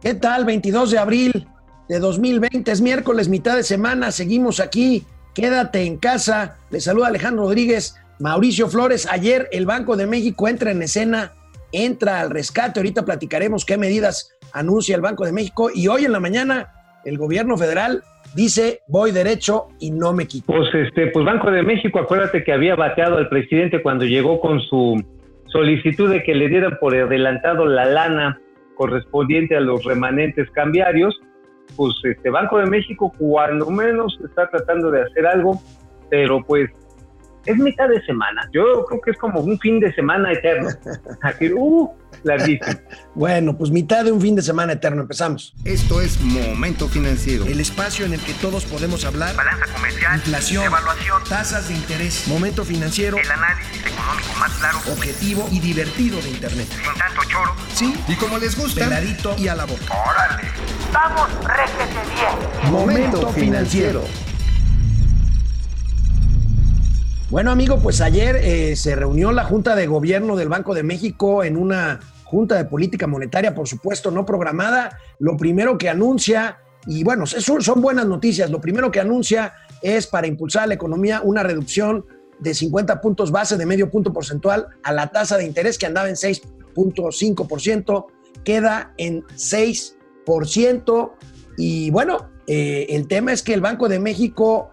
¿Qué 0.00 0.14
tal? 0.14 0.44
22 0.44 0.92
de 0.92 0.98
abril 0.98 1.48
de 1.88 1.98
2020, 1.98 2.70
es 2.70 2.80
miércoles, 2.80 3.28
mitad 3.28 3.56
de 3.56 3.64
semana, 3.64 4.12
seguimos 4.12 4.60
aquí. 4.60 5.04
Quédate 5.34 5.84
en 5.86 5.96
casa. 5.96 6.56
Le 6.70 6.80
saluda 6.80 7.08
Alejandro 7.08 7.44
Rodríguez, 7.44 7.96
Mauricio 8.20 8.68
Flores. 8.68 9.08
Ayer 9.10 9.48
el 9.50 9.66
Banco 9.66 9.96
de 9.96 10.06
México 10.06 10.46
entra 10.46 10.70
en 10.70 10.82
escena, 10.82 11.32
entra 11.72 12.20
al 12.20 12.30
rescate. 12.30 12.78
Ahorita 12.78 13.04
platicaremos 13.04 13.64
qué 13.64 13.76
medidas 13.76 14.36
anuncia 14.52 14.94
el 14.94 15.00
Banco 15.00 15.24
de 15.24 15.32
México. 15.32 15.68
Y 15.74 15.88
hoy 15.88 16.04
en 16.04 16.12
la 16.12 16.20
mañana 16.20 16.68
el 17.04 17.18
gobierno 17.18 17.56
federal 17.56 18.04
dice 18.36 18.82
voy 18.86 19.10
derecho 19.10 19.68
y 19.80 19.90
no 19.90 20.12
me 20.12 20.26
quito. 20.28 20.46
Pues 20.46 20.72
este, 20.74 21.08
pues 21.08 21.26
Banco 21.26 21.50
de 21.50 21.64
México, 21.64 21.98
acuérdate 21.98 22.44
que 22.44 22.52
había 22.52 22.76
bateado 22.76 23.16
al 23.16 23.28
presidente 23.28 23.82
cuando 23.82 24.04
llegó 24.04 24.40
con 24.40 24.60
su 24.60 25.02
solicitud 25.46 26.08
de 26.08 26.22
que 26.22 26.36
le 26.36 26.48
dieran 26.48 26.78
por 26.80 26.94
adelantado 26.94 27.66
la 27.66 27.84
lana 27.84 28.40
correspondiente 28.78 29.56
a 29.56 29.60
los 29.60 29.84
remanentes 29.84 30.48
cambiarios, 30.52 31.20
pues 31.76 31.94
este 32.04 32.30
Banco 32.30 32.58
de 32.58 32.66
México 32.66 33.12
cuando 33.18 33.68
menos 33.68 34.18
está 34.24 34.48
tratando 34.48 34.90
de 34.90 35.02
hacer 35.02 35.26
algo, 35.26 35.60
pero 36.08 36.42
pues 36.46 36.70
es 37.48 37.56
mitad 37.56 37.88
de 37.88 38.04
semana. 38.04 38.48
Yo 38.52 38.84
creo 38.86 39.00
que 39.00 39.10
es 39.12 39.18
como 39.18 39.40
un 39.40 39.58
fin 39.58 39.80
de 39.80 39.92
semana 39.94 40.32
eterno. 40.32 40.68
Aquí, 41.22 41.50
uh, 41.52 41.90
larguísimo. 42.22 42.78
Bueno, 43.14 43.56
pues 43.56 43.72
mitad 43.72 44.04
de 44.04 44.12
un 44.12 44.20
fin 44.20 44.36
de 44.36 44.42
semana 44.42 44.74
eterno. 44.74 45.02
Empezamos. 45.02 45.52
Esto 45.64 46.00
es 46.00 46.20
Momento 46.20 46.86
Financiero. 46.88 47.46
El 47.46 47.58
espacio 47.58 48.06
en 48.06 48.12
el 48.12 48.20
que 48.20 48.32
todos 48.34 48.64
podemos 48.64 49.04
hablar. 49.04 49.34
Balanza 49.34 49.66
comercial. 49.74 50.14
Inflación. 50.14 50.64
Evaluación. 50.64 51.22
Tasas 51.28 51.68
de 51.68 51.74
interés. 51.74 52.28
Momento 52.28 52.64
financiero. 52.64 53.16
El 53.16 53.28
análisis 53.28 53.84
económico 53.84 54.34
más 54.38 54.52
claro. 54.52 54.78
Objetivo 54.92 55.48
y 55.50 55.58
divertido 55.58 56.20
de 56.22 56.30
Internet. 56.30 56.68
Sin 56.68 56.98
tanto 56.98 57.22
choro. 57.28 57.56
Sí. 57.74 57.92
Y 58.06 58.14
como 58.14 58.38
les 58.38 58.56
gusta. 58.56 58.84
Peladito 58.84 59.34
y 59.36 59.48
a 59.48 59.56
la 59.56 59.64
boca. 59.64 59.94
¡Órale! 60.08 60.48
¡Vamos, 60.92 61.28
réjete 61.44 62.00
bien! 62.14 62.72
Momento 62.72 63.28
Financiero. 63.30 64.04
Bueno, 67.30 67.50
amigo, 67.50 67.78
pues 67.78 68.00
ayer 68.00 68.36
eh, 68.36 68.74
se 68.74 68.96
reunió 68.96 69.32
la 69.32 69.44
Junta 69.44 69.76
de 69.76 69.86
Gobierno 69.86 70.34
del 70.34 70.48
Banco 70.48 70.74
de 70.74 70.82
México 70.82 71.44
en 71.44 71.58
una 71.58 72.00
Junta 72.24 72.54
de 72.54 72.64
Política 72.64 73.06
Monetaria, 73.06 73.54
por 73.54 73.68
supuesto, 73.68 74.10
no 74.10 74.24
programada. 74.24 74.96
Lo 75.18 75.36
primero 75.36 75.76
que 75.76 75.90
anuncia, 75.90 76.60
y 76.86 77.04
bueno, 77.04 77.26
son, 77.26 77.82
buenas 77.82 78.06
noticias, 78.06 78.50
lo 78.50 78.62
primero 78.62 78.90
que 78.90 79.00
anuncia 79.00 79.52
es 79.82 80.06
para 80.06 80.26
impulsar 80.26 80.68
la 80.68 80.74
economía 80.74 81.20
una 81.22 81.42
reducción 81.42 82.06
de 82.38 82.54
50 82.54 83.02
puntos 83.02 83.30
base 83.30 83.58
de 83.58 83.66
medio 83.66 83.90
punto 83.90 84.10
porcentual 84.10 84.68
a 84.82 84.94
la 84.94 85.08
tasa 85.08 85.36
de 85.36 85.44
interés 85.44 85.76
que 85.76 85.84
andaba 85.84 86.08
en 86.08 86.14
6.5%, 86.14 88.06
queda 88.42 88.94
en 88.96 89.22
6%. 89.26 91.12
Y 91.58 91.90
bueno, 91.90 92.30
eh, 92.46 92.86
el 92.88 93.06
tema 93.06 93.34
es 93.34 93.42
que 93.42 93.52
el 93.52 93.60
Banco 93.60 93.86
de 93.90 93.98
México 93.98 94.70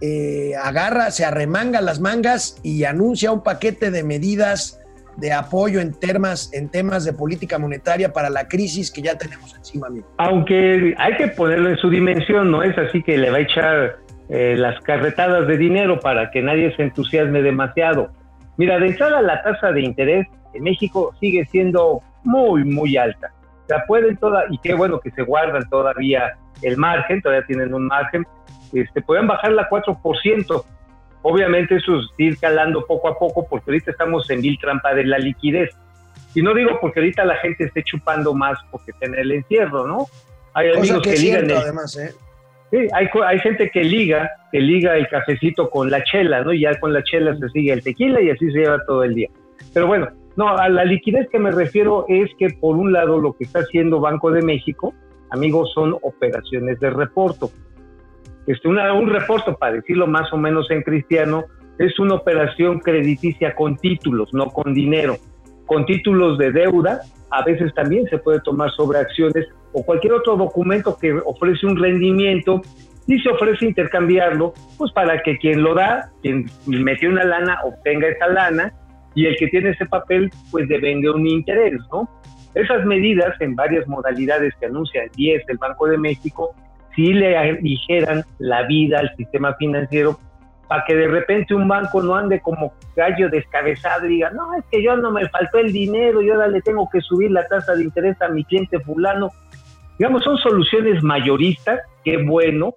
eh, 0.00 0.52
agarra, 0.62 1.10
se 1.10 1.24
arremanga 1.24 1.80
las 1.80 2.00
mangas 2.00 2.58
y 2.62 2.84
anuncia 2.84 3.32
un 3.32 3.42
paquete 3.42 3.90
de 3.90 4.02
medidas 4.02 4.80
de 5.16 5.32
apoyo 5.32 5.80
en 5.80 5.92
temas, 5.92 6.50
en 6.54 6.70
temas 6.70 7.04
de 7.04 7.12
política 7.12 7.58
monetaria 7.58 8.12
para 8.12 8.30
la 8.30 8.48
crisis 8.48 8.90
que 8.90 9.02
ya 9.02 9.18
tenemos 9.18 9.54
encima, 9.54 9.88
amigo. 9.88 10.06
Aunque 10.16 10.94
hay 10.96 11.16
que 11.16 11.28
ponerlo 11.28 11.68
en 11.68 11.76
su 11.76 11.90
dimensión, 11.90 12.50
no 12.50 12.62
es 12.62 12.76
así 12.78 13.02
que 13.02 13.18
le 13.18 13.30
va 13.30 13.38
a 13.38 13.40
echar 13.40 13.96
eh, 14.30 14.54
las 14.56 14.80
carretadas 14.80 15.46
de 15.46 15.58
dinero 15.58 16.00
para 16.00 16.30
que 16.30 16.40
nadie 16.40 16.74
se 16.76 16.84
entusiasme 16.84 17.42
demasiado. 17.42 18.10
Mira, 18.56 18.78
de 18.78 18.88
entrada 18.88 19.20
la 19.20 19.42
tasa 19.42 19.72
de 19.72 19.82
interés 19.82 20.26
en 20.54 20.62
México 20.62 21.14
sigue 21.20 21.44
siendo 21.46 22.00
muy, 22.24 22.64
muy 22.64 22.96
alta. 22.96 23.32
Sea, 23.66 23.84
pueden 23.86 24.16
toda, 24.16 24.44
y 24.50 24.58
qué 24.58 24.74
bueno 24.74 25.00
que 25.00 25.10
se 25.10 25.22
guardan 25.22 25.68
todavía 25.68 26.36
el 26.62 26.76
margen, 26.76 27.22
todavía 27.22 27.46
tienen 27.46 27.72
un 27.74 27.86
margen, 27.86 28.26
este, 28.72 29.02
pueden 29.02 29.26
bajarla 29.26 29.68
4%. 29.68 30.64
Obviamente 31.22 31.76
eso 31.76 31.98
es 31.98 32.06
ir 32.18 32.38
calando 32.38 32.84
poco 32.86 33.08
a 33.08 33.18
poco 33.18 33.46
porque 33.48 33.70
ahorita 33.70 33.90
estamos 33.90 34.28
en 34.30 34.40
mil 34.40 34.58
trampa 34.58 34.94
de 34.94 35.04
la 35.04 35.18
liquidez. 35.18 35.70
Y 36.34 36.42
no 36.42 36.54
digo 36.54 36.78
porque 36.80 37.00
ahorita 37.00 37.24
la 37.24 37.36
gente 37.36 37.64
esté 37.64 37.82
chupando 37.82 38.34
más 38.34 38.58
porque 38.70 38.92
tiene 38.98 39.20
el 39.20 39.32
encierro, 39.32 39.86
¿no? 39.86 40.06
Hay 40.54 40.70
amigos 40.72 41.02
que, 41.02 41.16
ligan 41.16 41.50
además, 41.50 41.96
¿eh? 41.96 42.12
Sí, 42.70 42.86
hay, 42.92 43.08
hay 43.26 43.38
gente 43.40 43.70
que 43.70 43.82
liga, 43.82 44.30
que 44.52 44.60
liga 44.60 44.96
el 44.96 45.08
cafecito 45.08 45.68
con 45.70 45.90
la 45.90 46.02
chela, 46.04 46.42
¿no? 46.42 46.52
Y 46.52 46.60
ya 46.60 46.78
con 46.78 46.92
la 46.92 47.02
chela 47.02 47.36
se 47.36 47.48
sigue 47.48 47.72
el 47.72 47.82
tequila 47.82 48.20
y 48.20 48.30
así 48.30 48.46
se 48.50 48.58
lleva 48.58 48.78
todo 48.86 49.02
el 49.02 49.14
día. 49.14 49.28
Pero 49.74 49.88
bueno, 49.88 50.08
no, 50.36 50.56
a 50.56 50.68
la 50.68 50.84
liquidez 50.84 51.28
que 51.30 51.38
me 51.38 51.50
refiero 51.50 52.04
es 52.08 52.30
que 52.38 52.48
por 52.50 52.76
un 52.76 52.92
lado 52.92 53.18
lo 53.18 53.32
que 53.32 53.44
está 53.44 53.60
haciendo 53.60 54.00
Banco 54.00 54.30
de 54.30 54.42
México, 54.42 54.94
amigos, 55.30 55.72
son 55.74 55.96
operaciones 56.02 56.78
de 56.78 56.90
reporto. 56.90 57.50
Este, 58.46 58.68
un 58.68 59.08
reporto, 59.08 59.56
para 59.56 59.74
decirlo 59.74 60.06
más 60.06 60.32
o 60.32 60.36
menos 60.36 60.70
en 60.70 60.82
cristiano, 60.82 61.44
es 61.78 61.98
una 61.98 62.14
operación 62.14 62.78
crediticia 62.80 63.54
con 63.54 63.76
títulos, 63.76 64.32
no 64.34 64.46
con 64.46 64.74
dinero. 64.74 65.16
Con 65.66 65.86
títulos 65.86 66.36
de 66.36 66.52
deuda, 66.52 67.00
a 67.30 67.44
veces 67.44 67.72
también 67.74 68.06
se 68.10 68.18
puede 68.18 68.40
tomar 68.40 68.70
sobre 68.72 68.98
acciones 68.98 69.46
o 69.72 69.84
cualquier 69.84 70.14
otro 70.14 70.36
documento 70.36 70.96
que 71.00 71.12
ofrece 71.12 71.66
un 71.66 71.76
rendimiento 71.76 72.60
y 73.06 73.18
se 73.20 73.30
ofrece 73.30 73.66
intercambiarlo, 73.66 74.52
pues 74.76 74.92
para 74.92 75.22
que 75.22 75.38
quien 75.38 75.62
lo 75.62 75.74
da, 75.74 76.10
quien 76.22 76.46
metió 76.66 77.08
una 77.08 77.24
lana, 77.24 77.58
obtenga 77.64 78.08
esa 78.08 78.28
lana 78.28 78.72
y 79.14 79.26
el 79.26 79.36
que 79.36 79.48
tiene 79.48 79.70
ese 79.70 79.86
papel, 79.86 80.30
pues 80.50 80.68
devenga 80.68 81.12
un 81.12 81.26
interés, 81.26 81.80
¿no? 81.90 82.08
Esas 82.54 82.84
medidas 82.84 83.40
en 83.40 83.54
varias 83.54 83.86
modalidades 83.88 84.52
que 84.60 84.66
anuncia 84.66 85.04
el 85.04 85.10
10 85.10 85.44
el 85.48 85.58
Banco 85.58 85.86
de 85.86 85.98
México 85.98 86.54
si 87.00 87.14
le 87.14 87.58
dijeran 87.62 88.24
la 88.38 88.66
vida 88.66 88.98
al 88.98 89.14
sistema 89.16 89.54
financiero 89.54 90.20
para 90.68 90.84
que 90.86 90.94
de 90.94 91.08
repente 91.08 91.54
un 91.54 91.66
banco 91.66 92.02
no 92.02 92.14
ande 92.14 92.40
como 92.40 92.74
gallo 92.94 93.28
descabezado 93.28 94.06
y 94.06 94.10
diga, 94.10 94.30
no, 94.30 94.54
es 94.54 94.64
que 94.70 94.82
yo 94.82 94.96
no 94.96 95.10
me 95.10 95.28
faltó 95.30 95.58
el 95.58 95.72
dinero 95.72 96.22
y 96.22 96.30
ahora 96.30 96.46
le 96.46 96.60
tengo 96.60 96.88
que 96.92 97.00
subir 97.00 97.30
la 97.30 97.46
tasa 97.48 97.74
de 97.74 97.84
interés 97.84 98.20
a 98.20 98.28
mi 98.28 98.44
cliente 98.44 98.78
fulano. 98.80 99.30
Digamos, 99.98 100.22
son 100.22 100.36
soluciones 100.38 101.02
mayoristas, 101.02 101.80
qué 102.04 102.18
bueno, 102.18 102.74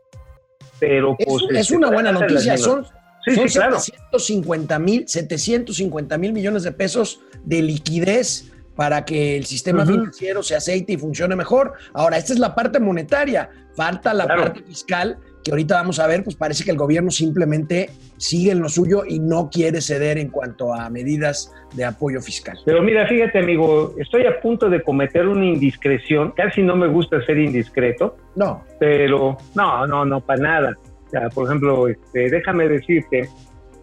pero 0.80 1.16
pues... 1.18 1.44
Es, 1.52 1.58
este, 1.58 1.78
una 1.78 1.92
buena 1.92 2.12
noticia, 2.12 2.58
son, 2.58 2.86
sí, 3.26 3.36
son 3.36 3.50
sí, 3.50 3.60
claro. 3.60 3.80
750 3.80 4.80
mil 4.80 5.08
750 5.08 6.18
mil 6.18 6.34
millones 6.34 6.64
de 6.64 6.72
pesos 6.72 7.22
de 7.44 7.62
liquidez 7.62 8.53
para 8.76 9.06
que 9.06 9.38
el 9.38 9.46
sistema 9.46 9.86
financiero 9.86 10.42
se 10.44 10.56
aceite 10.56 10.94
y 10.94 10.98
funcione 10.98 11.36
mejor. 11.36 11.74
Ahora, 11.94 12.18
esta 12.18 12.34
es 12.34 12.40
la 12.40 12.56
parte 12.56 12.80
monetaria, 12.80 13.50
falta 13.76 14.14
la 14.14 14.26
Claro. 14.26 14.44
parte 14.44 14.64
fiscal, 14.64 15.18
que 15.44 15.52
ahorita 15.52 15.76
vamos 15.76 16.00
a 16.00 16.08
ver, 16.08 16.24
pues 16.24 16.36
parece 16.38 16.64
que 16.64 16.72
el 16.72 16.78
gobierno 16.78 17.12
simplemente 17.12 17.90
sigue 18.18 18.52
en 18.52 18.62
lo 18.62 18.70
suyo 18.70 19.04
y 19.06 19.20
no 19.20 19.50
quiere 19.50 19.82
ceder 19.82 20.18
en 20.18 20.30
cuanto 20.30 20.74
a 20.74 20.90
medidas 20.90 21.52
de 21.74 21.84
apoyo 21.84 22.22
fiscal. 22.22 22.58
Pero 22.66 22.82
mira, 22.82 23.06
fíjate 23.08 23.40
amigo, 23.40 23.94
estoy 24.00 24.26
a 24.26 24.40
punto 24.40 24.70
de 24.70 24.82
cometer 24.82 25.28
una 25.28 25.46
indiscreción, 25.46 26.32
casi 26.32 26.64
no 26.64 26.76
me 26.78 26.88
gusta 26.88 27.24
ser 27.26 27.38
indiscreto, 27.38 28.16
No, 28.36 28.64
pero 28.80 29.38
no, 29.54 29.86
no, 29.86 30.06
no, 30.06 30.22
para 30.22 30.42
nada. 30.42 30.78
O 31.08 31.10
sea, 31.10 31.30
por 31.30 31.46
ejemplo, 31.48 31.88
este, 31.90 32.30
déjame 32.30 32.68
decirte 32.70 33.30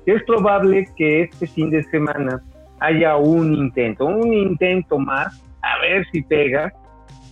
que 0.06 0.12
es 0.15 0.23
probable 0.25 0.89
que 0.97 1.25
este 1.25 1.47
fin 1.47 1.71
de 1.71 1.83
semana 1.84 2.43
haya 2.81 3.17
un 3.17 3.55
intento, 3.55 4.07
un 4.07 4.33
intento 4.33 4.99
más, 4.99 5.43
a 5.63 5.81
ver 5.81 6.07
si 6.11 6.23
pega, 6.23 6.73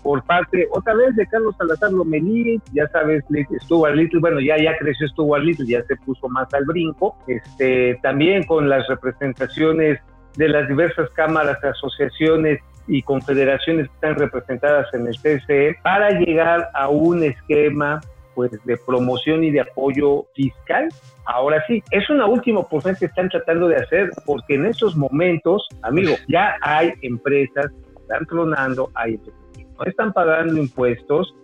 por 0.02 0.22
parte, 0.24 0.68
otra 0.70 0.94
vez, 0.94 1.14
de 1.16 1.26
Carlos 1.26 1.56
Salazar 1.56 1.92
Lomelí, 1.92 2.60
ya 2.72 2.86
sabes, 2.88 3.24
Stuart 3.64 3.94
Little, 3.94 4.20
bueno, 4.20 4.40
ya, 4.40 4.56
ya 4.56 4.76
creció 4.78 5.08
Stuart 5.08 5.42
Little, 5.42 5.66
ya 5.66 5.82
se 5.84 5.96
puso 5.96 6.28
más 6.28 6.52
al 6.54 6.64
brinco, 6.64 7.16
este, 7.26 7.98
también 8.02 8.44
con 8.44 8.68
las 8.68 8.86
representaciones 8.88 9.98
de 10.36 10.48
las 10.48 10.68
diversas 10.68 11.10
cámaras, 11.10 11.62
asociaciones 11.62 12.60
y 12.86 13.02
confederaciones 13.02 13.88
que 13.88 13.94
están 13.94 14.14
representadas 14.14 14.86
en 14.94 15.06
el 15.06 15.20
TCE 15.20 15.76
para 15.82 16.10
llegar 16.10 16.70
a 16.74 16.88
un 16.88 17.22
esquema 17.22 18.00
pues 18.38 18.52
de 18.64 18.76
promoción 18.76 19.42
y 19.42 19.50
de 19.50 19.62
apoyo 19.62 20.26
fiscal. 20.32 20.88
Ahora 21.26 21.60
sí, 21.66 21.82
es 21.90 22.08
una 22.08 22.26
última 22.26 22.60
oportunidad 22.60 22.96
que 23.00 23.06
están 23.06 23.28
tratando 23.28 23.66
de 23.66 23.74
hacer 23.74 24.10
porque 24.24 24.54
en 24.54 24.66
estos 24.66 24.94
momentos, 24.96 25.66
amigo, 25.82 26.14
ya 26.28 26.54
hay 26.62 26.92
empresas 27.02 27.66
que 27.72 28.00
están 28.02 28.24
tronando, 28.26 28.92
hay 28.94 29.18
que 29.18 29.32
no 29.76 29.84
están 29.84 30.12
pagando 30.12 30.56
impuestos 30.56 31.34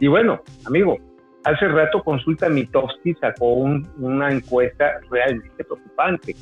y 0.00 0.06
bueno, 0.06 0.42
amigo, 0.66 0.98
hace 1.44 1.66
rato 1.68 2.02
Consulta 2.04 2.50
Mitofsky 2.50 3.14
sacó 3.14 3.54
un- 3.54 3.88
una 3.98 4.30
encuesta 4.30 5.00
realmente 5.10 5.64
preocupante. 5.64 6.36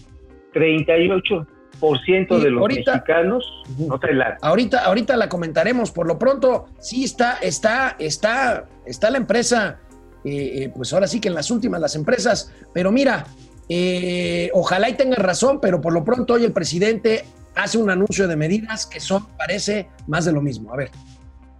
38% 0.52 2.38
Y 2.38 2.42
de 2.42 2.50
los 2.50 2.60
ahorita- 2.60 2.92
mexicanos 2.94 3.62
no 3.78 3.98
traen 3.98 4.18
lana. 4.18 4.36
ahorita, 4.42 4.84
ahorita 4.84 5.16
la 5.16 5.28
comentaremos. 5.28 5.90
Por 5.92 6.06
lo 6.06 6.18
pronto, 6.18 6.66
sí 6.78 7.04
está, 7.04 7.34
está, 7.40 7.96
está, 7.98 8.66
está 8.86 9.10
la 9.10 9.18
empresa, 9.18 9.80
eh, 10.24 10.64
eh, 10.64 10.72
pues 10.74 10.92
ahora 10.92 11.06
sí 11.06 11.20
que 11.20 11.28
en 11.28 11.34
las 11.34 11.50
últimas 11.50 11.80
las 11.80 11.94
empresas. 11.96 12.52
Pero 12.72 12.92
mira, 12.92 13.26
eh, 13.68 14.50
ojalá 14.54 14.88
y 14.88 14.94
tenga 14.94 15.16
razón, 15.16 15.58
pero 15.60 15.80
por 15.80 15.92
lo 15.92 16.04
pronto 16.04 16.34
hoy 16.34 16.44
el 16.44 16.52
presidente 16.52 17.24
hace 17.54 17.78
un 17.78 17.90
anuncio 17.90 18.28
de 18.28 18.36
medidas 18.36 18.86
que 18.86 19.00
son, 19.00 19.26
parece, 19.36 19.88
más 20.06 20.24
de 20.24 20.32
lo 20.32 20.40
mismo. 20.40 20.72
A 20.72 20.76
ver. 20.76 20.90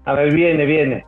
A 0.05 0.15
ver, 0.15 0.33
viene, 0.33 0.67
viene. 0.67 1.05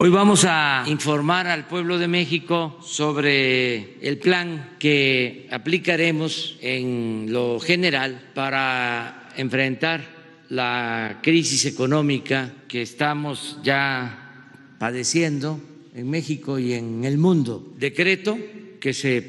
Hoy 0.00 0.10
vamos 0.10 0.46
a 0.48 0.84
informar 0.86 1.48
al 1.48 1.66
pueblo 1.66 1.98
de 1.98 2.06
México 2.06 2.76
sobre 2.80 3.98
el 4.00 4.18
plan 4.18 4.76
que 4.78 5.48
aplicaremos 5.50 6.56
en 6.62 7.26
lo 7.30 7.58
general 7.58 8.30
para 8.32 9.28
enfrentar 9.36 10.02
la 10.48 11.18
crisis 11.20 11.66
económica 11.66 12.52
que 12.68 12.82
estamos 12.82 13.58
ya 13.64 14.46
padeciendo 14.78 15.60
en 15.98 16.08
México 16.08 16.60
y 16.60 16.74
en 16.74 17.04
el 17.04 17.18
mundo. 17.18 17.74
Decreto 17.76 18.38
que 18.78 18.94
se 18.94 19.20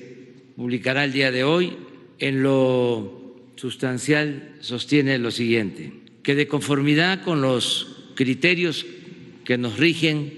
publicará 0.55 1.03
el 1.03 1.11
día 1.11 1.31
de 1.31 1.43
hoy 1.43 1.75
en 2.19 2.43
lo 2.43 3.35
sustancial 3.55 4.55
sostiene 4.59 5.17
lo 5.17 5.31
siguiente, 5.31 5.91
que 6.21 6.35
de 6.35 6.47
conformidad 6.47 7.23
con 7.23 7.41
los 7.41 8.11
criterios 8.15 8.85
que 9.45 9.57
nos 9.57 9.77
rigen 9.77 10.31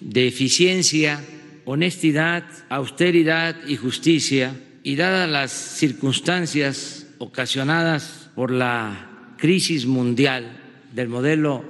de 0.00 0.26
eficiencia, 0.26 1.24
honestidad, 1.64 2.44
austeridad 2.68 3.56
y 3.68 3.76
justicia, 3.76 4.60
y 4.82 4.96
dadas 4.96 5.30
las 5.30 5.52
circunstancias 5.52 7.06
ocasionadas 7.18 8.30
por 8.34 8.50
la 8.50 9.34
crisis 9.38 9.86
mundial 9.86 10.60
del 10.94 11.08
modelo 11.08 11.64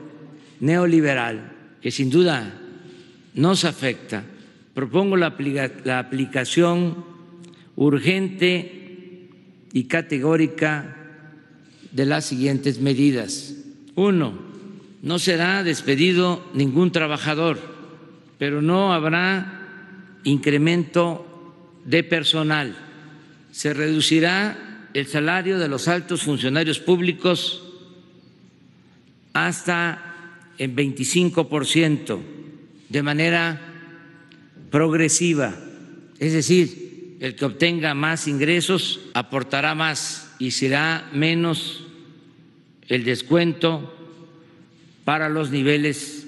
neoliberal, 0.60 1.52
que 1.82 1.90
sin 1.90 2.08
duda 2.08 2.62
nos 3.38 3.64
afecta, 3.64 4.24
propongo 4.74 5.16
la, 5.16 5.34
la 5.84 5.98
aplicación 5.98 7.04
urgente 7.76 9.30
y 9.72 9.84
categórica 9.84 10.96
de 11.90 12.04
las 12.04 12.26
siguientes 12.26 12.80
medidas. 12.80 13.54
Uno, 13.94 14.38
no 15.02 15.18
será 15.18 15.62
despedido 15.62 16.44
ningún 16.52 16.92
trabajador 16.92 17.78
pero 18.38 18.62
no 18.62 18.94
habrá 18.94 20.20
incremento 20.24 21.74
de 21.84 22.04
personal. 22.04 22.76
Se 23.50 23.74
reducirá 23.74 24.88
el 24.94 25.06
salario 25.06 25.58
de 25.58 25.68
los 25.68 25.88
altos 25.88 26.22
funcionarios 26.22 26.78
públicos 26.78 27.64
hasta 29.32 30.46
en 30.56 30.74
25% 30.74 32.37
de 32.88 33.02
manera 33.02 33.60
progresiva. 34.70 35.54
Es 36.18 36.32
decir, 36.32 37.16
el 37.20 37.34
que 37.34 37.44
obtenga 37.44 37.94
más 37.94 38.28
ingresos 38.28 39.00
aportará 39.14 39.74
más 39.74 40.34
y 40.38 40.52
será 40.52 41.08
menos 41.12 41.84
el 42.88 43.04
descuento 43.04 43.94
para 45.04 45.28
los 45.28 45.50
niveles 45.50 46.26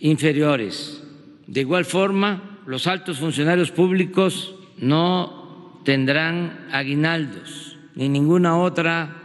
inferiores. 0.00 1.02
De 1.46 1.60
igual 1.60 1.84
forma, 1.84 2.60
los 2.66 2.86
altos 2.86 3.18
funcionarios 3.18 3.70
públicos 3.70 4.54
no 4.78 5.80
tendrán 5.84 6.66
aguinaldos 6.72 7.76
ni 7.94 8.08
ninguna 8.08 8.58
otra 8.58 9.22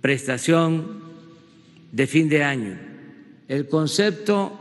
prestación 0.00 1.02
de 1.90 2.06
fin 2.06 2.28
de 2.28 2.42
año. 2.42 2.78
El 3.48 3.68
concepto 3.68 4.58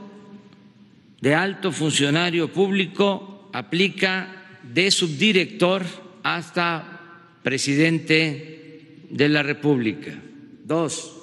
de 1.22 1.36
alto 1.36 1.72
funcionario 1.72 2.52
público 2.52 3.50
aplica 3.54 4.60
de 4.74 4.90
subdirector 4.92 5.86
hasta 6.24 7.38
presidente 7.44 9.06
de 9.10 9.30
la 9.30 9.44
República. 9.44 10.20
Dos, 10.66 11.18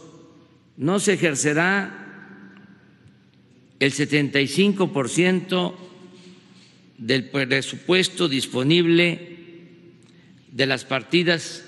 no 0.76 1.00
se 1.00 1.14
ejercerá 1.14 2.06
el 3.80 3.92
75% 3.92 5.74
del 6.98 7.24
presupuesto 7.30 8.28
disponible 8.28 9.36
de 10.52 10.66
las 10.66 10.84
partidas 10.84 11.64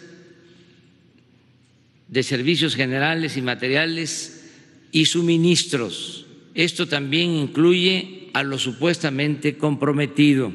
de 2.08 2.22
servicios 2.24 2.74
generales 2.74 3.36
y 3.36 3.42
materiales 3.42 4.50
y 4.90 5.06
suministros. 5.06 6.26
Esto 6.54 6.88
también 6.88 7.30
incluye 7.30 8.19
a 8.34 8.42
lo 8.42 8.58
supuestamente 8.58 9.56
comprometido. 9.56 10.52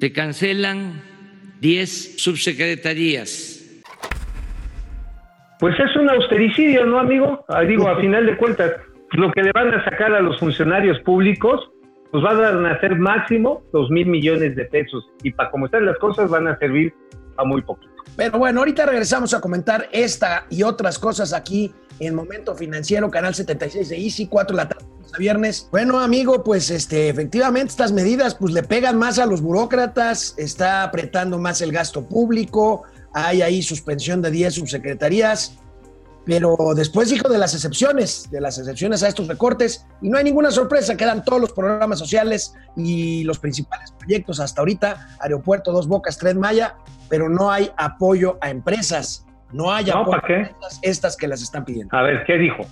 Se 0.00 0.12
cancelan 0.12 1.02
10 1.60 2.20
subsecretarías. 2.20 3.82
Pues 5.58 5.78
es 5.78 5.94
un 5.96 6.08
austericidio, 6.08 6.86
¿no, 6.86 6.98
amigo? 6.98 7.44
Ah, 7.48 7.62
digo, 7.62 7.88
a 7.88 8.00
final 8.00 8.24
de 8.24 8.36
cuentas, 8.36 8.72
lo 9.12 9.30
que 9.32 9.42
le 9.42 9.52
van 9.52 9.74
a 9.74 9.84
sacar 9.84 10.14
a 10.14 10.20
los 10.20 10.38
funcionarios 10.38 10.98
públicos, 11.00 11.70
pues 12.10 12.22
van 12.22 12.64
a 12.64 12.70
hacer 12.72 12.96
máximo 12.96 13.62
dos 13.72 13.90
mil 13.90 14.06
millones 14.06 14.56
de 14.56 14.64
pesos. 14.64 15.06
Y 15.22 15.32
para 15.32 15.50
como 15.50 15.66
están 15.66 15.84
las 15.84 15.98
cosas, 15.98 16.30
van 16.30 16.48
a 16.48 16.58
servir 16.58 16.94
a 17.36 17.44
muy 17.44 17.62
poquito. 17.62 17.92
Pero 18.16 18.38
bueno, 18.38 18.60
ahorita 18.60 18.86
regresamos 18.86 19.34
a 19.34 19.40
comentar 19.40 19.88
esta 19.92 20.46
y 20.50 20.62
otras 20.62 20.98
cosas 20.98 21.32
aquí 21.32 21.72
en 21.98 22.14
Momento 22.14 22.54
Financiero, 22.54 23.10
Canal 23.10 23.34
76 23.34 23.88
de 23.88 23.96
Easy, 23.96 24.26
4 24.26 24.56
de 24.56 24.62
la 24.62 24.68
tarde 24.68 24.86
a 25.12 25.18
viernes. 25.18 25.68
Bueno, 25.70 25.98
amigo, 25.98 26.44
pues 26.44 26.70
este, 26.70 27.08
efectivamente 27.08 27.70
estas 27.70 27.92
medidas 27.92 28.34
pues 28.34 28.52
le 28.52 28.62
pegan 28.62 28.96
más 28.96 29.18
a 29.18 29.26
los 29.26 29.40
burócratas, 29.40 30.34
está 30.36 30.84
apretando 30.84 31.38
más 31.38 31.60
el 31.60 31.72
gasto 31.72 32.06
público, 32.06 32.84
hay 33.12 33.42
ahí 33.42 33.62
suspensión 33.62 34.22
de 34.22 34.30
10 34.30 34.54
subsecretarías 34.54 35.58
pero 36.24 36.56
después 36.76 37.08
dijo 37.08 37.28
de 37.28 37.38
las 37.38 37.54
excepciones, 37.54 38.30
de 38.30 38.40
las 38.40 38.58
excepciones 38.58 39.02
a 39.02 39.08
estos 39.08 39.26
recortes, 39.26 39.86
y 40.00 40.10
no 40.10 40.18
hay 40.18 40.24
ninguna 40.24 40.50
sorpresa, 40.50 40.96
quedan 40.96 41.24
todos 41.24 41.40
los 41.40 41.52
programas 41.52 41.98
sociales 41.98 42.54
y 42.76 43.24
los 43.24 43.38
principales 43.38 43.92
proyectos 43.98 44.38
hasta 44.38 44.60
ahorita, 44.60 45.16
Aeropuerto 45.18 45.72
Dos 45.72 45.88
Bocas, 45.88 46.18
Tren 46.18 46.38
Maya, 46.38 46.76
pero 47.10 47.28
no 47.28 47.50
hay 47.50 47.70
apoyo 47.76 48.38
a 48.40 48.48
empresas, 48.48 49.26
no 49.52 49.72
hay 49.72 49.90
apoyo 49.90 50.14
a 50.14 50.32
empresas 50.32 50.78
estas 50.80 51.16
que 51.16 51.28
las 51.28 51.42
están 51.42 51.64
pidiendo. 51.64 51.94
A 51.94 52.02
ver, 52.02 52.24
¿qué 52.26 52.38
dijo? 52.38 52.64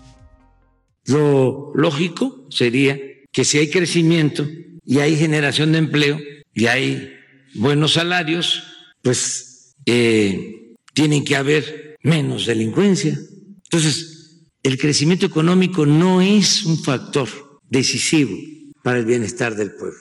Lo 1.06 1.72
lógico 1.74 2.46
sería 2.48 2.96
que 3.32 3.44
si 3.44 3.58
hay 3.58 3.68
crecimiento 3.68 4.46
y 4.84 5.00
hay 5.00 5.16
generación 5.16 5.72
de 5.72 5.78
empleo 5.78 6.18
y 6.54 6.66
hay 6.66 7.14
buenos 7.54 7.94
salarios, 7.94 8.62
pues 9.02 9.74
eh, 9.86 10.74
tienen 10.94 11.24
que 11.24 11.36
haber 11.36 11.96
menos 12.02 12.46
delincuencia. 12.46 13.18
Entonces, 13.64 14.46
el 14.62 14.78
crecimiento 14.78 15.26
económico 15.26 15.86
no 15.86 16.20
es 16.20 16.64
un 16.64 16.78
factor 16.78 17.28
decisivo 17.68 18.36
para 18.82 18.98
el 18.98 19.04
bienestar 19.04 19.54
del 19.54 19.72
pueblo. 19.72 19.98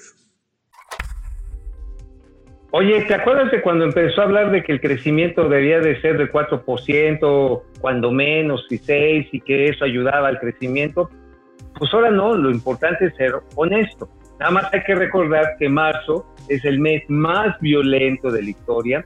Oye, 2.80 3.02
¿te 3.06 3.16
acuerdas 3.16 3.50
de 3.50 3.64
cuando 3.64 3.86
empezó 3.86 4.22
a 4.22 4.26
hablar 4.26 4.52
de 4.52 4.62
que 4.62 4.72
el 4.72 4.80
crecimiento 4.80 5.50
debía 5.50 5.80
de 5.80 6.00
ser 6.00 6.16
de 6.16 6.32
4%, 6.32 7.62
cuando 7.82 8.12
menos, 8.12 8.68
y 8.70 8.78
6%, 8.78 9.30
y 9.32 9.42
que 9.42 9.70
eso 9.70 9.84
ayudaba 9.84 10.28
al 10.28 10.40
crecimiento? 10.40 11.10
Pues 11.80 11.92
ahora 11.92 12.12
no, 12.12 12.36
lo 12.36 12.52
importante 12.52 13.08
es 13.08 13.16
ser 13.16 13.34
honesto. 13.56 14.08
Nada 14.40 14.52
más 14.52 14.72
hay 14.72 14.84
que 14.84 14.94
recordar 14.94 15.56
que 15.58 15.68
marzo 15.68 16.24
es 16.50 16.64
el 16.66 16.80
mes 16.80 17.02
más 17.08 17.60
violento 17.62 18.30
de 18.30 18.44
la 18.44 18.50
historia. 18.52 19.06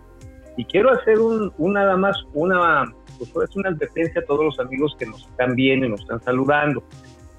Y 0.58 0.66
quiero 0.66 0.92
hacer 0.92 1.20
un, 1.20 1.54
nada 1.58 1.96
más 1.96 2.22
una 2.34 2.84
pues 3.20 3.50
es 3.52 3.56
una 3.56 3.70
advertencia 3.70 4.20
a 4.20 4.26
todos 4.26 4.44
los 4.44 4.60
amigos 4.60 4.98
que 5.00 5.06
nos 5.06 5.26
están 5.26 5.56
viendo 5.56 5.86
y 5.86 5.90
nos 5.92 6.02
están 6.02 6.22
saludando. 6.24 6.84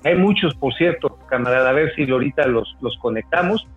Hay 0.03 0.17
muchos, 0.17 0.55
por 0.55 0.73
cierto, 0.73 1.19
camarada, 1.29 1.69
a 1.69 1.75
ver 1.75 1.95
si 1.95 2.11
ahorita 2.11 2.47
los, 2.47 2.75
los 2.81 2.97
conectamos, 3.03 3.69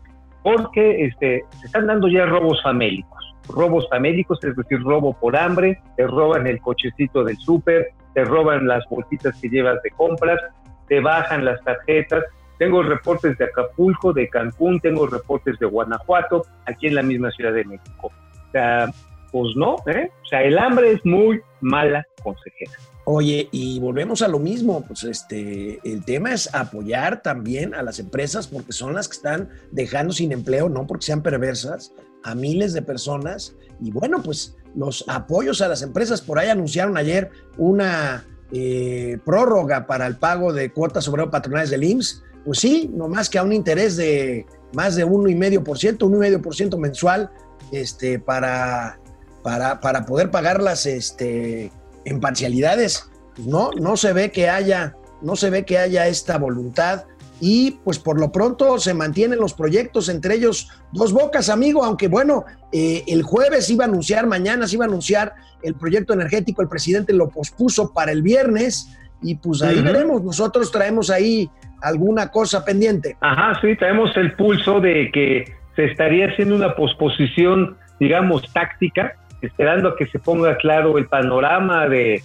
porque 0.46 1.06
este, 1.06 1.44
se 1.60 1.66
están 1.66 1.88
dando 1.88 2.08
ya 2.08 2.28
robos 2.28 2.62
famélicos. 2.62 3.36
Robos 3.50 3.90
famélicos, 3.90 4.38
es 4.44 4.56
decir, 4.56 4.80
robo 4.80 5.14
por 5.20 5.36
hambre, 5.36 5.82
te 5.98 6.06
roban 6.06 6.46
el 6.46 6.62
cochecito 6.62 7.24
del 7.24 7.36
súper, 7.38 7.88
te 8.14 8.24
roban 8.24 8.68
las 8.68 8.86
bolsitas 8.88 9.42
que 9.42 9.50
llevas 9.50 9.82
de 9.82 9.90
compras, 9.90 10.40
te 10.88 11.00
bajan 11.00 11.46
las 11.46 11.60
tarjetas. 11.64 12.26
Tengo 12.60 12.84
reportes 12.84 13.36
de 13.40 13.46
Acapulco, 13.46 14.14
de 14.14 14.30
Cancún, 14.30 14.80
tengo 14.80 15.08
reportes 15.08 15.58
de 15.58 15.66
Guanajuato, 15.66 16.44
aquí 16.68 16.86
en 16.88 16.96
la 16.96 17.02
misma 17.02 17.32
Ciudad 17.32 17.52
de 17.52 17.66
México. 17.66 18.12
O 18.12 18.52
sea, 18.52 18.92
pues 19.32 19.56
no, 19.56 19.78
¿eh? 19.88 20.12
O 20.26 20.28
sea, 20.28 20.44
el 20.44 20.60
hambre 20.60 20.92
es 20.92 21.04
muy 21.04 21.42
mala 21.60 22.06
consejera. 22.22 22.74
Oye, 23.08 23.50
y 23.52 23.80
volvemos 23.80 24.24
a 24.24 24.28
lo 24.28 24.40
mismo, 24.40 24.82
pues 24.82 25.04
este, 25.04 25.80
el 25.84 26.04
tema 26.04 26.34
es 26.34 26.54
apoyar 26.56 27.22
también 27.22 27.76
a 27.76 27.84
las 27.84 28.00
empresas 28.00 28.48
porque 28.48 28.74
son 28.74 28.96
las 28.96 29.08
que 29.08 29.18
están 29.18 29.50
dejando 29.72 30.12
sin 30.12 30.32
empleo, 30.32 30.70
no 30.70 30.88
porque 30.88 31.06
sean 31.06 31.22
perversas, 31.22 31.92
a 32.24 32.34
miles 32.34 32.74
de 32.74 32.82
personas. 32.82 33.56
Y 33.80 33.92
bueno, 33.92 34.24
pues 34.24 34.56
los 34.76 35.06
apoyos 35.08 35.62
a 35.62 35.68
las 35.68 35.84
empresas, 35.84 36.22
por 36.22 36.40
ahí 36.40 36.50
anunciaron 36.50 36.98
ayer 36.98 37.30
una 37.58 38.26
eh, 38.52 39.20
prórroga 39.24 39.86
para 39.86 40.08
el 40.08 40.16
pago 40.16 40.52
de 40.52 40.74
cuotas 40.74 41.08
obrero 41.08 41.30
patronales 41.30 41.70
del 41.70 41.84
IMSS. 41.84 42.24
Pues 42.44 42.58
sí, 42.58 42.90
no 42.92 43.08
más 43.08 43.30
que 43.30 43.38
a 43.38 43.44
un 43.44 43.54
interés 43.54 43.98
de 43.98 44.48
más 44.74 44.96
de 44.96 45.06
1,5%, 45.06 45.64
1,5% 46.00 46.78
mensual 46.80 47.30
este, 47.72 48.18
para 48.18 49.00
para, 49.46 49.80
para 49.80 50.08
poder 50.08 50.32
pagarlas 50.32 50.88
este, 50.88 51.72
en 52.06 52.20
parcialidades. 52.20 53.10
No, 53.38 53.72
no 53.72 53.98
se 53.98 54.14
ve 54.14 54.32
que 54.32 54.50
haya 54.50 54.96
no 55.22 55.36
se 55.36 55.50
ve 55.50 55.66
que 55.66 55.78
haya 55.78 56.08
esta 56.08 56.38
voluntad 56.38 57.06
y 57.42 57.80
pues 57.84 58.00
por 58.00 58.20
lo 58.20 58.32
pronto 58.32 58.78
se 58.78 58.94
mantienen 58.94 59.40
los 59.40 59.54
proyectos, 59.54 60.08
entre 60.08 60.36
ellos 60.36 60.70
Dos 60.94 61.12
Bocas, 61.12 61.50
amigo, 61.50 61.84
aunque 61.84 62.08
bueno, 62.08 62.46
eh, 62.72 63.04
el 63.08 63.24
jueves 63.24 63.70
iba 63.70 63.84
a 63.84 63.88
anunciar, 63.88 64.26
mañana 64.26 64.68
se 64.68 64.76
iba 64.76 64.86
a 64.86 64.88
anunciar 64.88 65.34
el 65.62 65.76
proyecto 65.76 66.14
energético, 66.14 66.62
el 66.62 66.70
presidente 66.70 67.12
lo 67.12 67.30
pospuso 67.30 67.92
para 67.92 68.12
el 68.12 68.22
viernes 68.22 68.98
y 69.22 69.36
pues 69.36 69.62
ahí 69.64 69.82
veremos, 69.82 70.24
nosotros 70.24 70.72
traemos 70.72 71.10
ahí 71.10 71.50
alguna 71.82 72.30
cosa 72.30 72.64
pendiente. 72.64 73.18
Ajá, 73.20 73.60
sí, 73.62 73.76
traemos 73.76 74.16
el 74.16 74.34
pulso 74.34 74.80
de 74.80 75.10
que 75.12 75.46
se 75.76 75.86
estaría 75.86 76.28
haciendo 76.28 76.56
una 76.56 76.76
posposición, 76.76 77.78
digamos, 78.00 78.44
táctica, 78.54 79.16
esperando 79.42 79.90
a 79.90 79.96
que 79.96 80.08
se 80.08 80.20
ponga 80.20 80.56
claro 80.58 80.98
el 80.98 81.08
panorama 81.08 81.88
de, 81.88 82.22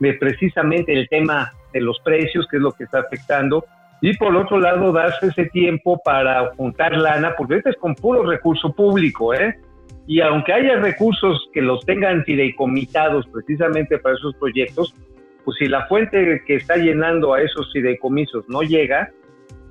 de 0.00 0.14
precisamente 0.14 0.92
el 0.92 1.08
tema 1.08 1.52
de 1.72 1.80
los 1.80 1.98
precios, 2.00 2.46
que 2.50 2.56
es 2.56 2.62
lo 2.62 2.72
que 2.72 2.84
está 2.84 3.00
afectando, 3.00 3.64
y 4.00 4.16
por 4.16 4.34
otro 4.34 4.58
lado 4.58 4.92
darse 4.92 5.26
ese 5.26 5.46
tiempo 5.46 6.00
para 6.04 6.52
juntar 6.56 6.96
lana, 6.96 7.34
porque 7.36 7.56
este 7.56 7.70
es 7.70 7.76
con 7.76 7.94
puro 7.94 8.22
recurso 8.24 8.72
público, 8.72 9.34
¿eh? 9.34 9.58
Y 10.06 10.20
aunque 10.20 10.52
haya 10.52 10.76
recursos 10.76 11.48
que 11.52 11.60
los 11.60 11.84
tengan 11.84 12.24
fideicomisados 12.24 13.26
precisamente 13.28 13.98
para 13.98 14.16
esos 14.16 14.34
proyectos, 14.36 14.94
pues 15.44 15.56
si 15.58 15.66
la 15.66 15.86
fuente 15.86 16.42
que 16.46 16.56
está 16.56 16.76
llenando 16.76 17.34
a 17.34 17.42
esos 17.42 17.70
fideicomisos 17.72 18.48
no 18.48 18.62
llega, 18.62 19.10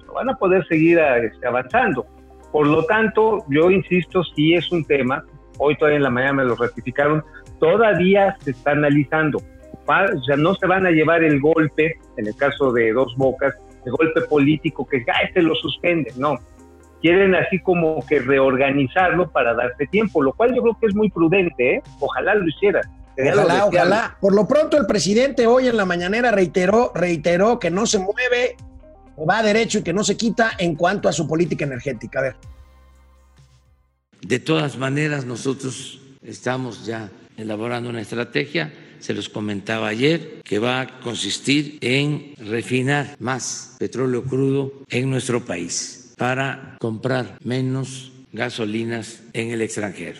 no 0.05 0.13
van 0.13 0.29
a 0.29 0.35
poder 0.35 0.65
seguir 0.67 0.99
este, 0.99 1.47
avanzando. 1.47 2.05
Por 2.51 2.67
lo 2.67 2.85
tanto, 2.85 3.43
yo 3.49 3.69
insisto, 3.69 4.23
sí 4.23 4.53
es 4.53 4.71
un 4.71 4.85
tema, 4.85 5.25
hoy 5.59 5.77
todavía 5.77 5.97
en 5.97 6.03
la 6.03 6.09
mañana 6.09 6.33
me 6.33 6.45
lo 6.45 6.55
ratificaron, 6.55 7.23
todavía 7.59 8.35
se 8.43 8.51
está 8.51 8.71
analizando. 8.71 9.39
O 9.85 10.23
sea, 10.23 10.35
no 10.35 10.53
se 10.55 10.67
van 10.67 10.85
a 10.85 10.91
llevar 10.91 11.23
el 11.23 11.39
golpe, 11.39 11.97
en 12.17 12.27
el 12.27 12.35
caso 12.35 12.71
de 12.71 12.91
Dos 12.93 13.15
Bocas, 13.17 13.55
el 13.85 13.91
golpe 13.91 14.21
político 14.21 14.87
que 14.87 15.03
ah, 15.11 15.23
este 15.27 15.41
lo 15.41 15.55
suspende, 15.55 16.11
no. 16.15 16.37
Quieren 17.01 17.33
así 17.33 17.59
como 17.59 18.05
que 18.05 18.19
reorganizarlo 18.19 19.31
para 19.31 19.53
darse 19.53 19.87
tiempo, 19.87 20.21
lo 20.21 20.33
cual 20.33 20.53
yo 20.53 20.61
creo 20.61 20.77
que 20.79 20.87
es 20.87 20.95
muy 20.95 21.09
prudente, 21.09 21.75
¿eh? 21.75 21.83
ojalá 21.99 22.35
lo 22.35 22.47
hiciera. 22.47 22.81
Ojalá, 23.17 23.65
ojalá. 23.65 24.17
Por 24.21 24.35
lo 24.35 24.47
pronto 24.47 24.77
el 24.77 24.85
presidente 24.85 25.47
hoy 25.47 25.67
en 25.67 25.77
la 25.77 25.85
mañanera 25.85 26.31
reiteró, 26.31 26.91
reiteró 26.93 27.59
que 27.59 27.69
no 27.69 27.85
se 27.85 27.99
mueve, 27.99 28.57
va 29.29 29.41
derecho 29.41 29.79
y 29.79 29.83
que 29.83 29.93
no 29.93 30.03
se 30.03 30.17
quita 30.17 30.51
en 30.57 30.75
cuanto 30.75 31.09
a 31.09 31.13
su 31.13 31.27
política 31.27 31.65
energética. 31.65 32.19
A 32.19 32.23
ver. 32.23 32.35
De 34.21 34.39
todas 34.39 34.77
maneras, 34.77 35.25
nosotros 35.25 36.01
estamos 36.23 36.85
ya 36.85 37.09
elaborando 37.37 37.89
una 37.89 38.01
estrategia, 38.01 38.71
se 38.99 39.13
los 39.13 39.29
comentaba 39.29 39.87
ayer, 39.87 40.41
que 40.43 40.59
va 40.59 40.81
a 40.81 40.99
consistir 40.99 41.77
en 41.81 42.33
refinar 42.37 43.15
más 43.19 43.77
petróleo 43.79 44.23
crudo 44.23 44.73
en 44.89 45.09
nuestro 45.09 45.45
país 45.45 46.13
para 46.17 46.75
comprar 46.79 47.37
menos 47.43 48.11
gasolinas 48.33 49.23
en 49.33 49.51
el 49.51 49.61
extranjero. 49.61 50.19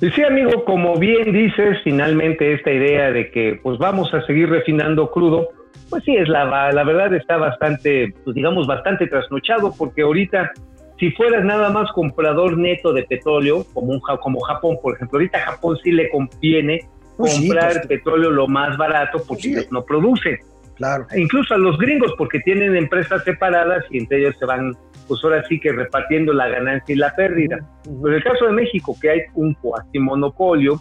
Y 0.00 0.08
sí, 0.10 0.22
amigo, 0.22 0.64
como 0.64 0.98
bien 0.98 1.30
dices, 1.30 1.76
finalmente 1.84 2.54
esta 2.54 2.72
idea 2.72 3.12
de 3.12 3.30
que 3.30 3.60
pues 3.62 3.78
vamos 3.78 4.12
a 4.14 4.24
seguir 4.26 4.48
refinando 4.48 5.10
crudo, 5.10 5.50
pues 5.90 6.02
sí, 6.04 6.16
es 6.16 6.26
la, 6.26 6.72
la 6.72 6.84
verdad 6.84 7.12
está 7.12 7.36
bastante, 7.36 8.14
pues 8.24 8.34
digamos, 8.34 8.66
bastante 8.66 9.06
trasnochado, 9.08 9.74
porque 9.76 10.00
ahorita 10.00 10.52
si 11.00 11.10
fueras 11.12 11.42
nada 11.44 11.70
más 11.70 11.90
comprador 11.92 12.58
neto 12.58 12.92
de 12.92 13.04
petróleo, 13.04 13.64
como, 13.72 13.94
un, 13.94 14.00
como 14.00 14.38
Japón, 14.40 14.76
por 14.82 14.94
ejemplo, 14.94 15.18
ahorita 15.18 15.38
a 15.38 15.52
Japón 15.52 15.78
sí 15.82 15.90
le 15.90 16.10
conviene 16.10 16.80
pues 17.16 17.38
comprar 17.38 17.72
pues 17.72 17.86
petróleo 17.86 18.30
lo 18.30 18.46
más 18.46 18.76
barato 18.76 19.22
porque 19.26 19.50
pues 19.54 19.72
no 19.72 19.82
produce. 19.82 20.38
Claro. 20.76 21.06
incluso 21.14 21.52
a 21.52 21.58
los 21.58 21.76
gringos, 21.76 22.14
porque 22.16 22.40
tienen 22.40 22.74
empresas 22.74 23.22
separadas 23.24 23.84
y 23.90 23.98
entre 23.98 24.20
ellos 24.20 24.34
se 24.38 24.46
van 24.46 24.74
pues 25.06 25.22
ahora 25.22 25.44
sí 25.46 25.60
que 25.60 25.72
repartiendo 25.72 26.32
la 26.32 26.48
ganancia 26.48 26.94
y 26.94 26.96
la 26.96 27.14
pérdida. 27.14 27.58
Pero 27.82 28.08
en 28.08 28.14
el 28.14 28.22
caso 28.22 28.46
de 28.46 28.52
México, 28.52 28.96
que 28.98 29.10
hay 29.10 29.20
un 29.34 29.52
cuasi 29.54 29.98
monopolio, 29.98 30.80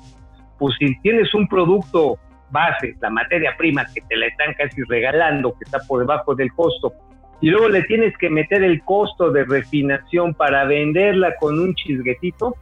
pues 0.58 0.76
si 0.80 0.98
tienes 1.02 1.34
un 1.34 1.48
producto 1.48 2.18
base, 2.52 2.96
la 3.02 3.10
materia 3.10 3.56
prima 3.58 3.86
que 3.94 4.02
te 4.02 4.16
la 4.16 4.28
están 4.28 4.54
casi 4.54 4.82
regalando, 4.84 5.52
que 5.54 5.66
está 5.66 5.80
por 5.88 6.00
debajo 6.00 6.34
del 6.36 6.54
costo, 6.54 6.94
y 7.42 7.50
luego 7.50 7.70
le 7.70 7.84
tienes 7.84 8.14
que 8.18 8.30
meter 8.30 8.64
el 8.64 8.84
costo 8.84 9.32
de 9.32 9.46
refinación 9.46 10.34
para 10.34 10.66
venderla 10.66 11.36
con 11.40 11.60
un 11.60 11.74
chisguetito, 11.76 12.56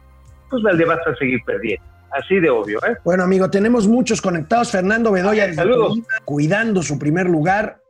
pues 0.49 0.63
la 0.63 0.73
vas 0.85 1.05
a 1.07 1.15
seguir 1.15 1.39
perdiendo. 1.45 1.83
Así 2.11 2.39
de 2.39 2.49
obvio, 2.49 2.79
¿eh? 2.85 2.95
Bueno, 3.03 3.23
amigo, 3.23 3.49
tenemos 3.49 3.87
muchos 3.87 4.21
conectados. 4.21 4.71
Fernando 4.71 5.11
Bedoya, 5.11 5.49
cuidando 6.25 6.81
su 6.81 6.97
primer 6.97 7.27
lugar. 7.27 7.81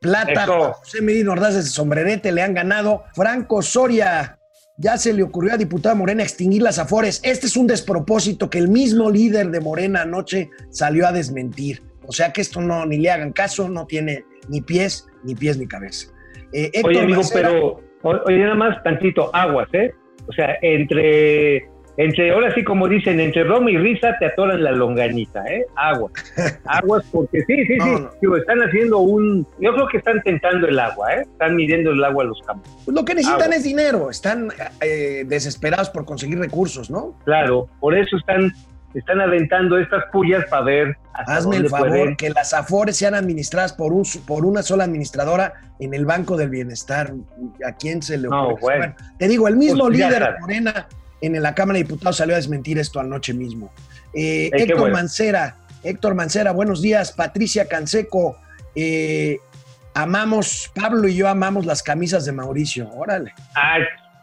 Plata, 0.00 0.46
José 0.46 1.02
Medina 1.02 1.32
Ordaz 1.32 1.54
de 1.54 1.62
sombrerete 1.62 2.30
le 2.30 2.42
han 2.42 2.54
ganado. 2.54 3.04
Franco 3.14 3.62
Soria, 3.62 4.38
ya 4.76 4.96
se 4.96 5.12
le 5.12 5.24
ocurrió 5.24 5.54
a 5.54 5.56
diputada 5.56 5.96
Morena 5.96 6.22
extinguir 6.22 6.62
las 6.62 6.78
afores. 6.78 7.20
Este 7.24 7.46
es 7.46 7.56
un 7.56 7.66
despropósito 7.66 8.48
que 8.48 8.58
el 8.58 8.68
mismo 8.68 9.10
líder 9.10 9.50
de 9.50 9.60
Morena 9.60 10.02
anoche 10.02 10.50
salió 10.70 11.06
a 11.06 11.12
desmentir. 11.12 11.82
O 12.06 12.12
sea 12.12 12.32
que 12.32 12.40
esto 12.40 12.60
no, 12.60 12.86
ni 12.86 12.98
le 12.98 13.10
hagan 13.10 13.32
caso, 13.32 13.68
no 13.68 13.86
tiene 13.86 14.24
ni 14.48 14.60
pies, 14.60 15.06
ni 15.24 15.34
pies 15.34 15.58
ni 15.58 15.66
cabeza. 15.66 16.08
Eh, 16.52 16.70
oye, 16.84 17.00
amigo, 17.00 17.22
pero, 17.32 17.80
oye, 18.02 18.38
nada 18.38 18.54
más 18.54 18.82
tantito, 18.82 19.30
aguas, 19.34 19.68
¿eh? 19.72 19.92
O 20.26 20.32
sea, 20.32 20.58
entre 20.62 21.68
entre, 21.98 22.30
ahora 22.30 22.54
sí 22.54 22.62
como 22.62 22.86
dicen, 22.86 23.18
entre 23.18 23.42
Roma 23.42 23.72
y 23.72 23.76
risa 23.76 24.16
te 24.20 24.26
atoran 24.26 24.62
la 24.62 24.70
longanita, 24.70 25.44
¿eh? 25.46 25.66
Agua. 25.74 26.08
Aguas 26.64 27.04
porque 27.10 27.40
sí, 27.40 27.66
sí, 27.66 27.76
sí. 27.76 28.26
están 28.38 28.60
haciendo 28.60 28.98
un... 28.98 29.44
Yo 29.58 29.74
creo 29.74 29.88
que 29.88 29.98
están 29.98 30.22
tentando 30.22 30.68
el 30.68 30.78
agua, 30.78 31.14
¿eh? 31.14 31.22
Están 31.22 31.56
midiendo 31.56 31.90
el 31.90 32.04
agua 32.04 32.22
a 32.22 32.26
los 32.28 32.40
campos. 32.42 32.70
Pues 32.84 32.94
lo 32.96 33.04
que 33.04 33.16
necesitan 33.16 33.52
es 33.52 33.64
dinero. 33.64 34.10
Están 34.10 34.48
eh, 34.80 35.24
desesperados 35.26 35.90
por 35.90 36.04
conseguir 36.04 36.38
recursos, 36.38 36.88
¿no? 36.88 37.18
Claro, 37.24 37.68
por 37.80 37.98
eso 37.98 38.16
están 38.16 38.52
están 38.94 39.20
aventando 39.20 39.78
estas 39.78 40.04
pullas 40.12 40.44
para 40.46 40.62
ver. 40.62 40.96
Hazme 41.12 41.56
el 41.56 41.68
favor 41.68 42.16
que 42.16 42.30
las 42.30 42.54
AFORES 42.54 42.96
sean 42.96 43.14
administradas 43.14 43.72
por, 43.72 43.92
un, 43.92 44.04
por 44.26 44.44
una 44.44 44.62
sola 44.62 44.84
administradora 44.84 45.54
en 45.78 45.94
el 45.94 46.04
Banco 46.06 46.36
del 46.36 46.50
Bienestar. 46.50 47.12
¿A 47.66 47.72
quién 47.72 48.02
se 48.02 48.16
le 48.18 48.28
ocurre? 48.28 48.42
No, 48.42 48.56
bueno. 48.60 48.94
te 49.18 49.28
digo, 49.28 49.48
el 49.48 49.56
mismo 49.56 49.84
pues 49.84 49.98
líder 49.98 50.22
de 50.22 50.40
Morena 50.40 50.86
en 51.20 51.42
la 51.42 51.54
Cámara 51.54 51.78
de 51.78 51.84
Diputados 51.84 52.16
salió 52.16 52.34
a 52.34 52.38
desmentir 52.38 52.78
esto 52.78 53.00
anoche 53.00 53.34
mismo. 53.34 53.72
Eh, 54.14 54.50
Héctor 54.52 54.90
Mancera, 54.90 55.56
Héctor 55.82 56.14
Mancera, 56.14 56.52
buenos 56.52 56.80
días. 56.80 57.12
Patricia 57.12 57.66
Canseco, 57.66 58.36
eh, 58.74 59.38
amamos, 59.94 60.70
Pablo 60.74 61.08
y 61.08 61.14
yo 61.14 61.28
amamos 61.28 61.66
las 61.66 61.82
camisas 61.82 62.24
de 62.24 62.32
Mauricio. 62.32 62.88
Órale. 62.90 63.34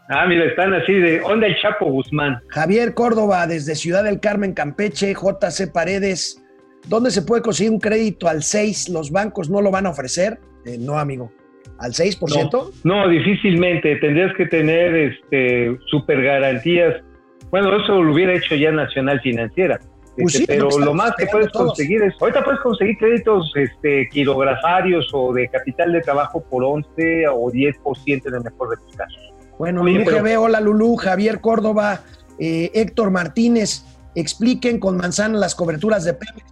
Ah, 0.08 0.26
mira, 0.26 0.44
están 0.44 0.74
así 0.74 0.92
de 0.92 1.20
onda 1.22 1.46
el 1.46 1.56
Chapo 1.60 1.86
Guzmán. 1.86 2.38
Javier 2.48 2.94
Córdoba, 2.94 3.46
desde 3.46 3.74
Ciudad 3.74 4.04
del 4.04 4.20
Carmen, 4.20 4.52
Campeche, 4.52 5.14
JC 5.14 5.72
Paredes. 5.72 6.42
¿Dónde 6.88 7.10
se 7.10 7.22
puede 7.22 7.42
conseguir 7.42 7.72
un 7.72 7.80
crédito 7.80 8.28
al 8.28 8.42
6? 8.42 8.90
¿Los 8.90 9.10
bancos 9.10 9.50
no 9.50 9.60
lo 9.60 9.70
van 9.70 9.86
a 9.86 9.90
ofrecer? 9.90 10.38
Eh, 10.64 10.76
no, 10.78 10.98
amigo 10.98 11.32
al 11.78 11.92
6%? 11.92 12.72
No, 12.84 13.08
difícilmente. 13.08 13.96
Tendrías 13.96 14.34
que 14.36 14.46
tener 14.46 14.94
este, 14.94 15.76
super 15.86 16.22
garantías. 16.22 17.02
Bueno, 17.50 17.76
eso 17.76 18.02
lo 18.02 18.12
hubiera 18.12 18.34
hecho 18.34 18.54
ya 18.54 18.72
Nacional 18.72 19.20
Financiera. 19.20 19.78
Pues 20.16 20.34
este, 20.34 20.54
pero 20.54 20.70
lo, 20.78 20.94
más 20.94 21.14
que 21.16 21.26
puedes 21.26 21.50
conseguir 21.50 22.02
es, 22.02 22.14
ahorita 22.18 22.42
puedes 22.42 22.60
conseguir 22.60 22.96
créditos 22.96 23.52
este, 23.54 24.08
quilografarios 24.08 25.10
o 25.12 25.32
de 25.34 25.46
capital 25.48 25.92
de 25.92 26.00
trabajo 26.00 26.42
por 26.48 26.64
11 26.64 27.28
o 27.28 27.50
10% 27.52 28.26
en 28.26 28.34
el 28.34 28.42
mejor 28.42 28.70
de 28.70 28.76
tus 28.82 28.96
casos. 28.96 29.35
Bueno, 29.58 29.82
Lulú 29.84 30.04
pero... 30.04 30.42
hola 30.42 30.60
Lulú, 30.60 30.96
Javier 30.96 31.40
Córdoba, 31.40 32.00
eh, 32.38 32.70
Héctor 32.74 33.10
Martínez, 33.10 33.84
expliquen 34.14 34.78
con 34.78 34.96
manzana 34.96 35.38
las 35.38 35.54
coberturas 35.54 36.04
de 36.04 36.14
Pemex, 36.14 36.44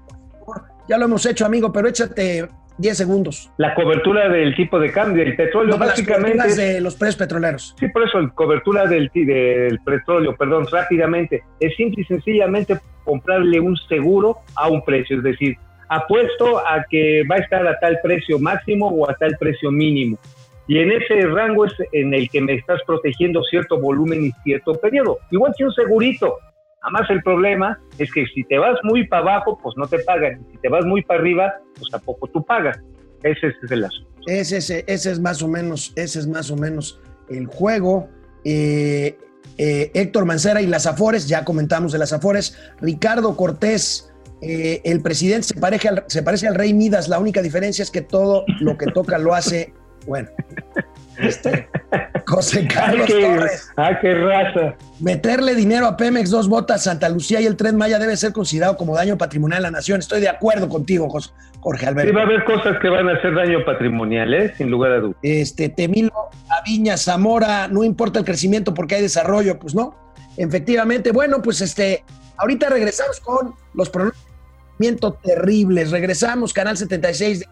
Ya 0.88 0.98
lo 0.98 1.06
hemos 1.06 1.24
hecho, 1.26 1.46
amigo, 1.46 1.72
pero 1.72 1.88
échate 1.88 2.48
10 2.78 2.96
segundos. 2.96 3.50
La 3.56 3.74
cobertura 3.74 4.28
del 4.28 4.54
tipo 4.54 4.78
de 4.78 4.90
cambio, 4.90 5.22
el 5.22 5.36
petróleo 5.36 5.78
básicamente... 5.78 6.36
Las 6.36 6.56
de 6.56 6.80
los 6.80 6.94
precios 6.96 7.16
petroleros. 7.16 7.74
Sí, 7.78 7.88
por 7.88 8.02
eso, 8.02 8.20
la 8.20 8.30
cobertura 8.30 8.86
del, 8.86 9.10
del 9.14 9.78
petróleo, 9.80 10.34
perdón, 10.36 10.66
rápidamente, 10.70 11.42
es 11.60 11.76
simple 11.76 12.02
y 12.02 12.04
sencillamente 12.04 12.78
comprarle 13.04 13.60
un 13.60 13.76
seguro 13.88 14.38
a 14.56 14.68
un 14.68 14.84
precio, 14.84 15.18
es 15.18 15.22
decir, 15.22 15.56
apuesto 15.88 16.58
a 16.58 16.84
que 16.88 17.22
va 17.30 17.36
a 17.36 17.38
estar 17.38 17.66
a 17.66 17.78
tal 17.78 18.00
precio 18.02 18.38
máximo 18.38 18.88
o 18.88 19.08
a 19.08 19.14
tal 19.14 19.36
precio 19.38 19.70
mínimo. 19.70 20.18
Y 20.66 20.78
en 20.78 20.92
ese 20.92 21.20
rango 21.26 21.66
es 21.66 21.74
en 21.92 22.14
el 22.14 22.28
que 22.30 22.40
me 22.40 22.54
estás 22.54 22.80
protegiendo 22.86 23.42
cierto 23.44 23.78
volumen 23.80 24.24
y 24.24 24.32
cierto 24.42 24.74
periodo. 24.74 25.18
Igual 25.30 25.52
que 25.56 25.64
un 25.64 25.72
segurito, 25.72 26.38
Además, 26.84 27.08
el 27.08 27.22
problema 27.22 27.80
es 27.98 28.12
que 28.12 28.26
si 28.26 28.44
te 28.44 28.58
vas 28.58 28.78
muy 28.82 29.06
para 29.06 29.22
abajo, 29.22 29.58
pues 29.62 29.74
no 29.78 29.86
te 29.86 30.00
pagan. 30.00 30.40
Y 30.46 30.52
si 30.52 30.58
te 30.58 30.68
vas 30.68 30.84
muy 30.84 31.02
para 31.02 31.18
arriba, 31.18 31.54
pues 31.78 31.90
tampoco 31.90 32.26
tú 32.26 32.44
pagas. 32.44 32.78
Ese 33.22 33.46
es 33.46 33.70
el 33.70 33.84
asunto. 33.84 34.10
Ese, 34.26 34.58
ese, 34.58 34.84
ese 34.86 35.12
es 35.12 35.18
más 35.18 35.42
o 35.42 35.48
menos, 35.48 35.94
ese 35.96 36.18
es 36.18 36.26
más 36.26 36.50
o 36.50 36.56
menos 36.56 37.00
el 37.30 37.46
juego. 37.46 38.10
Eh, 38.44 39.16
eh, 39.56 39.90
Héctor 39.94 40.26
Mancera 40.26 40.60
y 40.60 40.66
las 40.66 40.86
Afores, 40.86 41.26
ya 41.26 41.42
comentamos 41.42 41.92
de 41.92 41.98
las 41.98 42.12
Afores. 42.12 42.58
Ricardo 42.82 43.34
Cortés, 43.34 44.12
eh, 44.42 44.82
el 44.84 45.00
presidente 45.00 45.48
se, 45.48 45.54
parece 45.54 45.88
al, 45.88 46.04
se 46.06 46.22
parece 46.22 46.48
al 46.48 46.54
rey 46.54 46.74
Midas, 46.74 47.08
la 47.08 47.18
única 47.18 47.40
diferencia 47.40 47.82
es 47.82 47.90
que 47.90 48.02
todo 48.02 48.44
lo 48.60 48.76
que 48.76 48.86
toca 48.86 49.16
lo 49.16 49.34
hace, 49.34 49.72
bueno, 50.06 50.28
este, 51.18 51.68
José 52.26 52.66
Carlos 52.66 53.06
qué, 53.08 53.20
Torres. 53.20 53.70
Ah, 53.76 53.98
qué 54.00 54.14
raza. 54.14 54.76
Meterle 55.00 55.54
dinero 55.54 55.86
a 55.86 55.96
Pemex, 55.96 56.30
dos 56.30 56.48
botas, 56.48 56.84
Santa 56.84 57.08
Lucía 57.08 57.40
y 57.40 57.46
el 57.46 57.56
Tren 57.56 57.76
Maya 57.76 57.98
debe 57.98 58.16
ser 58.16 58.32
considerado 58.32 58.76
como 58.76 58.94
daño 58.94 59.16
patrimonial 59.16 59.58
a 59.58 59.62
la 59.62 59.70
nación. 59.70 60.00
Estoy 60.00 60.20
de 60.20 60.28
acuerdo 60.28 60.68
contigo, 60.68 61.08
Jorge 61.60 61.86
Alberto. 61.86 62.10
Sí, 62.10 62.16
va 62.16 62.22
a 62.22 62.24
haber 62.24 62.44
cosas 62.44 62.78
que 62.80 62.88
van 62.88 63.08
a 63.08 63.12
hacer 63.14 63.34
daño 63.34 63.64
patrimonial, 63.64 64.34
¿eh? 64.34 64.54
sin 64.56 64.70
lugar 64.70 64.92
a 64.92 65.00
dudas. 65.00 65.16
este, 65.22 65.68
Temilo, 65.68 66.30
Aviña, 66.48 66.96
Zamora, 66.96 67.68
no 67.68 67.84
importa 67.84 68.18
el 68.18 68.24
crecimiento 68.24 68.74
porque 68.74 68.96
hay 68.96 69.02
desarrollo, 69.02 69.58
pues 69.58 69.74
no. 69.74 69.94
Efectivamente, 70.36 71.12
bueno, 71.12 71.40
pues 71.42 71.60
este, 71.60 72.04
ahorita 72.36 72.68
regresamos 72.68 73.20
con 73.20 73.54
los 73.74 73.88
pronósticos 73.88 74.24
terribles. 75.22 75.90
Regresamos, 75.90 76.52
Canal 76.52 76.76
76 76.76 77.40
de 77.40 77.46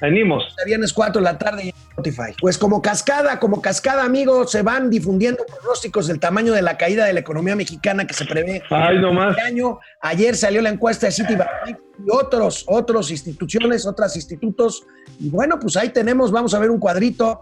Animos. 0.00 0.54
de 0.58 0.64
viernes 0.64 0.92
4 0.92 1.20
de 1.20 1.24
la 1.24 1.38
tarde 1.38 1.62
en 1.62 1.68
Spotify. 1.68 2.34
Pues 2.40 2.56
como 2.58 2.80
cascada, 2.80 3.38
como 3.38 3.60
cascada, 3.60 4.04
amigos, 4.04 4.50
se 4.50 4.62
van 4.62 4.88
difundiendo 4.90 5.44
pronósticos 5.44 6.06
del 6.06 6.18
tamaño 6.18 6.52
de 6.52 6.62
la 6.62 6.76
caída 6.78 7.04
de 7.04 7.12
la 7.12 7.20
economía 7.20 7.54
mexicana 7.54 8.06
que 8.06 8.14
se 8.14 8.24
prevé 8.24 8.62
Ay, 8.70 8.98
nomás. 8.98 9.36
este 9.36 9.42
año. 9.42 9.78
Ayer 10.00 10.36
salió 10.36 10.62
la 10.62 10.70
encuesta 10.70 11.06
de 11.06 11.12
Citibank 11.12 11.48
y 11.68 12.10
otros, 12.10 12.64
otros 12.66 13.10
instituciones, 13.10 13.86
otros 13.86 14.16
institutos. 14.16 14.84
Y 15.18 15.28
bueno, 15.28 15.58
pues 15.60 15.76
ahí 15.76 15.90
tenemos, 15.90 16.32
vamos 16.32 16.54
a 16.54 16.58
ver 16.58 16.70
un 16.70 16.78
cuadrito. 16.80 17.40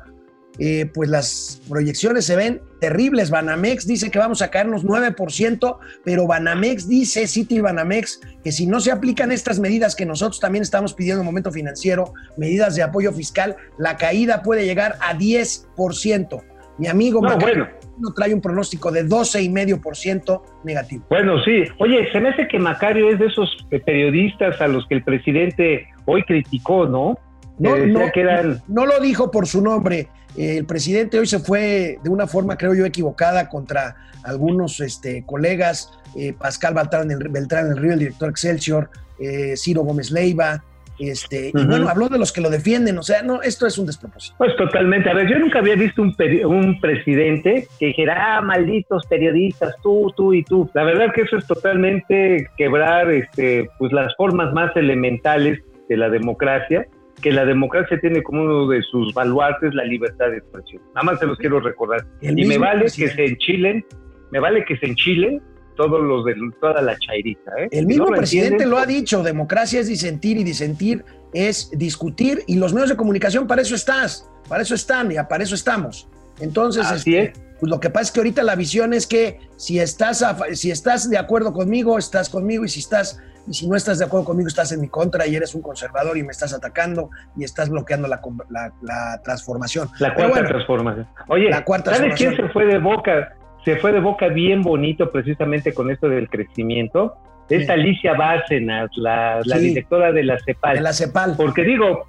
Eh, 0.59 0.91
pues 0.93 1.09
las 1.09 1.62
proyecciones 1.69 2.25
se 2.25 2.35
ven 2.35 2.61
terribles. 2.81 3.31
Banamex 3.31 3.87
dice 3.87 4.11
que 4.11 4.19
vamos 4.19 4.43
a 4.43 4.50
caernos 4.50 4.85
9%, 4.85 5.79
pero 6.05 6.27
Banamex 6.27 6.88
dice, 6.88 7.27
City 7.29 7.61
Banamex, 7.61 8.21
que 8.43 8.50
si 8.50 8.67
no 8.67 8.81
se 8.81 8.91
aplican 8.91 9.31
estas 9.31 9.61
medidas 9.61 9.95
que 9.95 10.05
nosotros 10.05 10.41
también 10.41 10.62
estamos 10.62 10.95
pidiendo 10.95 11.21
en 11.21 11.27
el 11.27 11.33
momento 11.33 11.53
financiero, 11.53 12.12
medidas 12.37 12.75
de 12.75 12.83
apoyo 12.83 13.12
fiscal, 13.12 13.57
la 13.79 13.97
caída 13.97 14.43
puede 14.43 14.65
llegar 14.65 14.97
a 15.00 15.15
10%. 15.17 16.43
Mi 16.79 16.87
amigo 16.87 17.21
No, 17.21 17.37
bueno. 17.38 17.69
trae 18.15 18.33
un 18.33 18.41
pronóstico 18.41 18.93
de 18.93 19.05
12,5% 19.05 20.43
negativo. 20.65 21.05
Bueno, 21.11 21.43
sí. 21.45 21.65
Oye, 21.79 22.11
se 22.12 22.21
me 22.21 22.31
hace 22.31 22.47
que 22.47 22.59
Macario 22.59 23.11
es 23.11 23.19
de 23.19 23.27
esos 23.27 23.67
periodistas 23.85 24.61
a 24.61 24.69
los 24.69 24.87
que 24.87 24.95
el 24.95 25.03
presidente 25.03 25.88
hoy 26.07 26.23
criticó, 26.23 26.87
¿no? 26.87 27.19
No, 27.59 27.77
no, 27.77 28.12
que 28.12 28.21
eran... 28.21 28.62
no 28.69 28.87
lo 28.87 29.00
dijo 29.00 29.33
por 29.33 29.49
su 29.49 29.61
nombre. 29.61 30.09
El 30.38 30.64
presidente 30.66 31.18
hoy 31.18 31.26
se 31.26 31.38
fue 31.40 31.99
de 32.02 32.11
una 32.11 32.26
forma, 32.26 32.57
creo 32.57 32.75
yo, 32.75 32.85
equivocada 32.87 33.49
contra 33.49 33.97
algunos 34.25 34.80
este, 34.80 35.25
colegas. 35.26 35.90
eh, 36.16 36.33
Pascal 36.33 36.75
Beltrán 36.75 37.09
del, 37.09 37.28
Beltrán 37.28 37.68
del 37.68 37.78
Río, 37.78 37.92
el 37.92 37.99
director 37.99 38.28
Excelsior, 38.30 38.88
eh, 39.18 39.54
Ciro 39.57 39.83
Gómez 39.83 40.11
Leiva. 40.11 40.62
Este, 41.00 41.52
Y 41.54 41.64
bueno, 41.66 41.88
habló 41.88 42.09
de 42.09 42.18
los 42.18 42.33
que 42.33 42.40
lo 42.40 42.50
defienden. 42.50 42.99
O 42.99 43.04
sea, 43.04 43.23
no, 43.23 43.40
esto 43.40 43.68
es 43.68 43.78
un 43.78 43.87
despropósito. 43.87 44.35
Pues 44.37 44.57
totalmente. 44.57 45.09
A 45.09 45.14
ver, 45.14 45.28
yo 45.30 45.38
nunca 45.38 45.61
había 45.61 45.76
visto 45.76 46.02
un, 46.02 46.12
peri- 46.16 46.45
un 46.45 46.80
presidente 46.80 47.68
que 47.78 47.87
dijera, 47.87 48.37
ah, 48.37 48.40
malditos 48.40 49.07
periodistas, 49.07 49.76
tú, 49.80 50.12
tú 50.16 50.35
y 50.35 50.42
tú. 50.42 50.68
La 50.75 50.83
verdad 50.83 51.12
que 51.14 51.23
eso 51.23 51.37
es 51.37 51.47
totalmente 51.47 52.49
quebrar 52.57 53.11
este, 53.12 53.68
pues 53.78 53.92
las 53.92 54.12
formas 54.16 54.52
más 54.52 54.75
elementales 54.76 55.61
de 55.88 55.97
la 55.97 56.09
democracia, 56.11 56.87
que 57.22 57.32
la 57.32 57.44
democracia 57.44 57.98
tiene 58.00 58.22
como 58.22 58.42
uno 58.42 58.68
de 58.68 58.82
sus 58.82 59.12
baluartes 59.14 59.75
la 59.75 59.84
libertad 59.84 60.30
de 60.30 60.38
expresión. 60.38 60.82
Nada 60.94 61.04
más 61.04 61.18
se 61.18 61.26
los 61.26 61.38
quiero 61.38 61.60
recordar. 61.60 62.06
El 62.20 62.38
y 62.38 62.44
me 62.44 62.58
vale 62.58 62.82
presidente. 62.82 63.16
que 63.16 63.28
se 63.28 63.32
enchilen, 63.32 63.84
me 64.30 64.40
vale 64.40 64.64
que 64.64 64.76
se 64.76 64.87
enchilen 64.87 65.42
todos 65.76 66.00
los 66.00 66.24
de 66.24 66.35
toda 66.61 66.83
la 66.83 66.96
chairita. 66.98 67.52
¿eh? 67.59 67.68
El 67.70 67.81
Si 67.81 67.87
mismo 67.87 68.07
no 68.07 68.11
lo 68.11 68.16
presidente 68.16 68.54
entienden, 68.54 68.70
lo 68.70 68.78
ha 68.78 68.87
dicho, 68.87 69.22
democracia 69.22 69.81
es 69.81 69.87
disentir 69.87 70.37
y 70.37 70.44
disentir 70.44 71.04
es 71.33 71.70
discutir 71.72 72.42
y 72.46 72.57
los 72.57 72.72
medios 72.72 72.90
de 72.90 72.96
comunicación 72.96 73.46
para 73.46 73.62
eso 73.62 73.74
estás, 73.74 74.28
para 74.48 74.62
eso 74.62 74.74
están 74.74 75.12
y 75.12 75.16
para 75.28 75.44
eso 75.44 75.54
estamos. 75.54 76.09
Entonces, 76.40 76.87
Así 76.87 77.16
este, 77.16 77.38
es. 77.40 77.46
pues 77.61 77.70
lo 77.70 77.81
que 77.81 77.90
pasa 77.90 78.04
es 78.04 78.12
que 78.12 78.20
ahorita 78.20 78.42
la 78.42 78.57
visión 78.57 78.92
es 78.92 79.07
que 79.07 79.40
si 79.57 79.78
estás, 79.78 80.22
a 80.22 80.37
si 80.54 80.70
estás 80.70 81.11
de 81.11 81.18
acuerdo 81.18 81.52
conmigo, 81.52 81.98
estás 81.98 82.28
conmigo 82.28 82.64
y 82.64 82.68
si 82.68 82.81
estás 82.81 83.20
y 83.48 83.54
si 83.54 83.68
no 83.68 83.76
estás 83.76 83.98
de 83.98 84.04
acuerdo 84.04 84.26
conmigo, 84.26 84.48
estás 84.48 84.70
en 84.72 84.80
mi 84.80 84.88
contra 84.88 85.26
y 85.26 85.34
eres 85.37 85.54
un 85.54 85.62
conservador 85.62 86.16
y 86.18 86.22
me 86.22 86.30
estás 86.32 86.52
atacando 86.54 87.11
y 87.37 87.44
estás 87.44 87.68
bloqueando 87.70 88.06
la, 88.08 88.20
la- 88.50 88.72
la 88.82 89.20
transformación. 89.22 89.88
La 89.98 90.14
cuarta 90.14 90.32
bueno, 90.34 90.48
transformación. 90.48 91.06
Oye, 91.28 91.50
La 91.50 91.64
cuarta 91.64 91.94
¿sabes 91.94 92.14
quién 92.16 92.37
se 92.37 92.48
fue 92.50 92.66
de 92.66 92.78
boca? 92.78 93.34
Se 93.64 93.76
fue 93.76 93.92
de 93.92 94.00
boca 94.00 94.28
bien 94.28 94.62
bonito 94.62 95.11
precisamente 95.11 95.72
con 95.74 95.90
esto 95.90 96.08
del 96.08 96.28
crecimiento. 96.28 97.16
Es 97.48 97.64
Sí. 97.66 97.72
Alicia 97.72 98.14
Bárcenas, 98.14 98.90
la, 98.96 99.40
la 99.44 99.56
Sí. 99.56 99.68
directora 99.68 100.12
de 100.12 100.22
la 100.24 100.38
CEPAL. 100.44 100.76
de 100.76 100.80
la 100.82 100.92
CEPAL. 100.92 101.34
Porque 101.37 101.62
digo, 101.62 102.06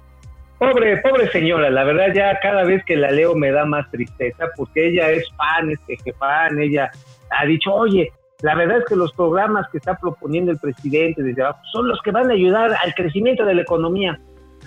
pobre, 0.58 0.98
pobre 0.98 1.30
señora, 1.30 1.70
la 1.70 1.84
verdad 1.84 2.08
ya 2.14 2.38
cada 2.40 2.62
vez 2.64 2.84
que 2.84 2.94
la 2.96 3.10
leo 3.10 3.34
me 3.34 3.50
da 3.50 3.64
más 3.64 3.90
tristeza 3.90 4.46
porque 4.56 4.88
ella 4.88 5.10
es 5.10 5.24
fan, 5.36 5.70
es 5.70 5.78
fan, 6.18 6.60
ella 6.60 6.90
ha 7.30 7.46
dicho, 7.46 7.72
oye, 7.72 8.12
la 8.42 8.54
verdad 8.54 8.78
es 8.78 8.84
que 8.86 8.96
los 8.96 9.12
programas 9.12 9.66
que 9.70 9.78
está 9.78 9.98
proponiendo 9.98 10.52
el 10.52 10.58
presidente 10.58 11.22
desde 11.22 11.42
abajo 11.42 11.60
son 11.72 11.88
los 11.88 12.00
que 12.02 12.10
van 12.10 12.30
a 12.30 12.34
ayudar 12.34 12.72
al 12.82 12.94
crecimiento 12.94 13.44
de 13.44 13.54
la 13.54 13.62
economía. 13.62 14.18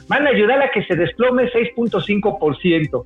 Van 0.07 0.27
a 0.27 0.31
ayudar 0.31 0.61
a 0.61 0.69
que 0.71 0.83
se 0.83 0.95
desplome 0.95 1.49
6.5%. 1.51 3.05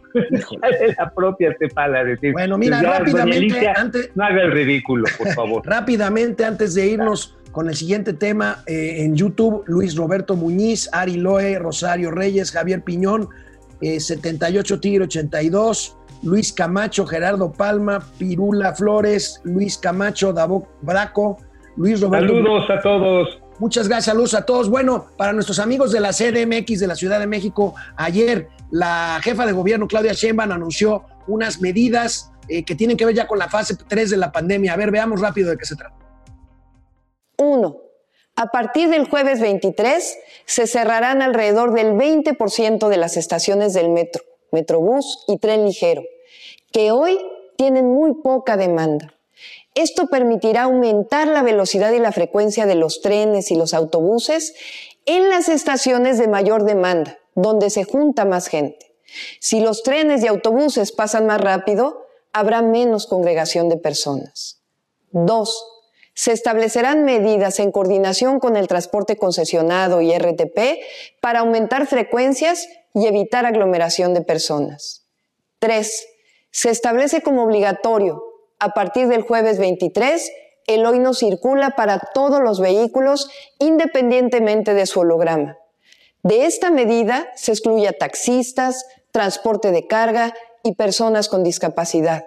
Sale 0.60 0.95
la 0.97 1.13
propia 1.13 1.56
CEPAL 1.60 1.95
a 1.95 2.03
decir. 2.03 2.34
Bueno, 2.34 2.58
mira, 2.58 2.82
"Ya, 2.82 2.99
rápidamente, 2.99 3.38
Alicia, 3.38 3.73
antes, 3.77 4.12
no 4.15 4.23
haga 4.23 4.41
el 4.41 4.51
ridículo, 4.51 5.06
por 5.17 5.27
favor. 5.34 5.62
Rápidamente, 5.65 6.43
antes 6.43 6.73
de 6.73 6.88
irnos 6.88 7.38
con 7.51 7.69
el 7.69 7.75
siguiente 7.75 8.13
tema, 8.13 8.63
eh, 8.67 9.03
en 9.03 9.15
YouTube, 9.15 9.63
Luis 9.67 9.95
Roberto 9.95 10.36
Muñiz, 10.36 10.89
Ari 10.91 11.17
Loe, 11.17 11.60
Rosario 11.60 12.12
Reyes, 12.12 12.51
Javier 12.51 12.82
Piñón, 12.84 13.30
eh, 13.82 13.99
78 13.99 14.80
Tigre 14.80 15.03
82, 15.03 15.97
Luis 16.23 16.51
Camacho, 16.53 17.06
Gerardo 17.06 17.51
Palma, 17.51 17.99
Pirula 18.17 18.73
Flores, 18.73 19.41
Luis 19.43 19.77
Camacho, 19.77 20.34
Davo 20.34 20.67
Braco, 20.82 21.38
Luis 21.75 22.01
Roberto. 22.01 22.34
Saludos 22.34 22.69
a 22.69 22.82
todos. 22.82 23.41
Muchas 23.60 23.88
gracias, 23.88 24.06
saludos 24.06 24.34
a 24.36 24.45
todos. 24.45 24.69
Bueno, 24.69 25.08
para 25.17 25.34
nuestros 25.34 25.60
amigos 25.60 25.91
de 25.91 25.99
la 25.99 26.12
CDMX 26.12 26.80
de 26.80 26.88
la 26.88 26.95
Ciudad 26.95 27.19
de 27.19 27.27
México, 27.27 27.73
ayer 27.95 28.49
la 28.69 29.19
jefa 29.23 29.45
de 29.45 29.51
gobierno, 29.51 29.88
Claudia 29.88 30.13
Sheinbaum, 30.13 30.51
anunció 30.51 31.03
unas 31.27 31.60
medidas 31.60 32.32
eh, 32.49 32.63
que 32.63 32.75
tienen 32.75 32.97
que 32.97 33.06
ver 33.06 33.15
ya 33.15 33.27
con 33.27 33.39
la 33.39 33.49
fase 33.49 33.75
3 33.75 34.12
de 34.12 34.17
la 34.17 34.32
pandemia. 34.32 34.73
A 34.73 34.77
ver, 34.77 34.91
veamos 34.91 35.21
rápido 35.21 35.49
de 35.49 35.58
qué 35.58 35.65
se 35.65 35.75
trata. 35.75 35.95
1. 37.38 37.77
A 38.36 38.45
partir 38.47 38.89
del 38.89 39.10
jueves 39.10 39.41
23 39.41 40.17
se 40.45 40.67
cerrarán 40.67 41.23
alrededor 41.23 41.73
del 41.73 41.93
20% 41.93 42.88
de 42.88 42.97
las 42.97 43.17
estaciones 43.17 43.73
del 43.73 43.89
metro, 43.89 44.21
metrobús 44.52 45.24
y 45.28 45.38
tren 45.38 45.66
ligero, 45.66 46.04
que 46.72 46.92
hoy 46.92 47.20
tienen 47.58 47.88
muy 47.88 48.14
poca 48.22 48.58
demanda. 48.58 49.14
Esto 49.76 50.08
permitirá 50.08 50.64
aumentar 50.64 51.28
la 51.28 51.44
velocidad 51.44 51.92
y 51.92 52.00
la 52.00 52.12
frecuencia 52.12 52.66
de 52.66 52.76
los 52.76 53.02
trenes 53.02 53.52
y 53.52 53.56
los 53.56 53.74
autobuses 53.74 54.56
en 55.06 55.30
las 55.30 55.50
estaciones 55.50 56.18
de 56.18 56.28
mayor 56.28 56.64
demanda, 56.64 57.20
donde 57.36 57.70
se 57.70 57.84
junta 57.84 58.26
más 58.26 58.48
gente. 58.48 58.96
Si 59.40 59.60
los 59.60 59.84
trenes 59.84 60.24
y 60.24 60.28
autobuses 60.28 60.92
pasan 60.92 61.28
más 61.28 61.40
rápido, 61.40 62.08
habrá 62.34 62.62
menos 62.62 63.08
congregación 63.08 63.70
de 63.70 63.78
personas. 63.78 64.62
2. 65.12 65.66
Se 66.14 66.32
establecerán 66.32 67.04
medidas 67.04 67.60
en 67.60 67.72
coordinación 67.72 68.40
con 68.40 68.58
el 68.58 68.68
transporte 68.68 69.18
concesionado 69.18 70.02
y 70.02 70.12
RTP 70.18 70.80
para 71.22 71.40
aumentar 71.40 71.86
frecuencias 71.88 72.68
y 72.93 73.08
evitar 73.08 73.45
aglomeración 73.45 74.13
de 74.13 74.21
personas. 74.21 75.06
3. 75.60 76.08
Se 76.52 76.69
establece 76.69 77.21
como 77.21 77.43
obligatorio, 77.43 78.23
a 78.60 78.69
partir 78.69 79.08
del 79.08 79.21
jueves 79.21 79.60
23, 79.60 80.32
el 80.67 80.86
hoy 80.86 81.00
no 81.00 81.13
circula 81.13 81.71
para 81.71 82.00
todos 82.00 82.41
los 82.41 82.60
vehículos 82.60 83.30
independientemente 83.60 84.73
de 84.73 84.86
su 84.86 85.00
holograma. 85.02 85.58
De 86.23 86.45
esta 86.45 86.71
medida 86.71 87.28
se 87.36 87.52
excluye 87.52 87.88
a 87.88 87.93
taxistas, 87.93 88.86
transporte 89.12 89.71
de 89.71 89.88
carga 89.88 90.34
y 90.63 90.73
personas 90.73 91.30
con 91.30 91.43
discapacidad. 91.43 92.26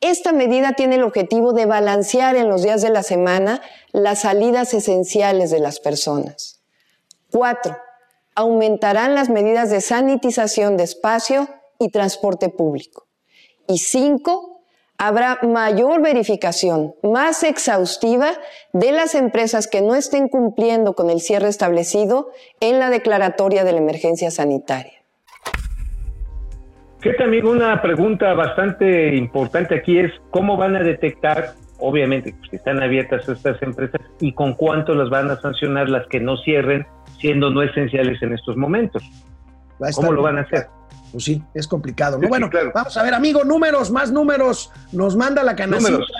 Esta 0.00 0.32
medida 0.32 0.72
tiene 0.72 0.96
el 0.96 1.04
objetivo 1.04 1.52
de 1.52 1.66
balancear 1.66 2.36
en 2.36 2.48
los 2.48 2.62
días 2.62 2.82
de 2.82 2.90
la 2.90 3.02
semana 3.02 3.60
las 3.92 4.22
salidas 4.22 4.74
esenciales 4.74 5.50
de 5.50 5.60
las 5.60 5.78
personas. 5.78 6.60
4. 7.30 7.76
Aumentarán 8.34 9.14
las 9.14 9.28
medidas 9.28 9.70
de 9.70 9.80
sanitización 9.80 10.76
de 10.76 10.84
espacio 10.84 11.48
y 11.78 11.90
transporte 11.90 12.48
público. 12.48 13.06
Y 13.68 13.78
5. 13.78 14.62
Habrá 14.98 15.38
mayor 15.42 16.00
verificación, 16.00 16.94
más 17.02 17.42
exhaustiva, 17.42 18.30
de 18.72 18.92
las 18.92 19.14
empresas 19.14 19.66
que 19.66 19.82
no 19.82 19.96
estén 19.96 20.28
cumpliendo 20.28 20.94
con 20.94 21.10
el 21.10 21.20
cierre 21.20 21.48
establecido 21.48 22.30
en 22.60 22.78
la 22.78 22.88
declaratoria 22.88 23.64
de 23.64 23.72
la 23.72 23.78
emergencia 23.78 24.30
sanitaria. 24.30 24.92
Que 27.00 27.14
también 27.14 27.46
una 27.46 27.82
pregunta 27.82 28.32
bastante 28.34 29.16
importante 29.16 29.74
aquí 29.74 29.98
es 29.98 30.12
cómo 30.30 30.56
van 30.56 30.76
a 30.76 30.84
detectar 30.84 31.54
obviamente, 31.82 32.34
pues, 32.38 32.54
están 32.54 32.82
abiertas 32.82 33.28
estas 33.28 33.60
empresas 33.60 34.00
y 34.20 34.32
con 34.32 34.54
cuánto 34.54 34.94
las 34.94 35.10
van 35.10 35.30
a 35.30 35.40
sancionar 35.40 35.88
las 35.88 36.06
que 36.06 36.20
no 36.20 36.36
cierren, 36.38 36.86
siendo 37.22 37.50
no 37.50 37.62
esenciales 37.62 38.20
en 38.20 38.34
estos 38.34 38.56
momentos. 38.58 39.02
¿Cómo 39.94 40.12
lo 40.12 40.22
van 40.22 40.38
a 40.38 40.42
hacer? 40.42 40.66
Pues 41.12 41.24
sí, 41.24 41.42
es 41.54 41.66
complicado. 41.66 42.18
¿no? 42.18 42.24
Sí, 42.24 42.28
bueno, 42.28 42.50
claro. 42.50 42.72
vamos 42.74 42.96
a 42.96 43.02
ver, 43.02 43.14
amigo, 43.14 43.44
números, 43.44 43.90
más 43.90 44.12
números. 44.12 44.70
Nos 44.92 45.16
manda 45.16 45.42
la. 45.42 45.54
Números. 45.54 46.10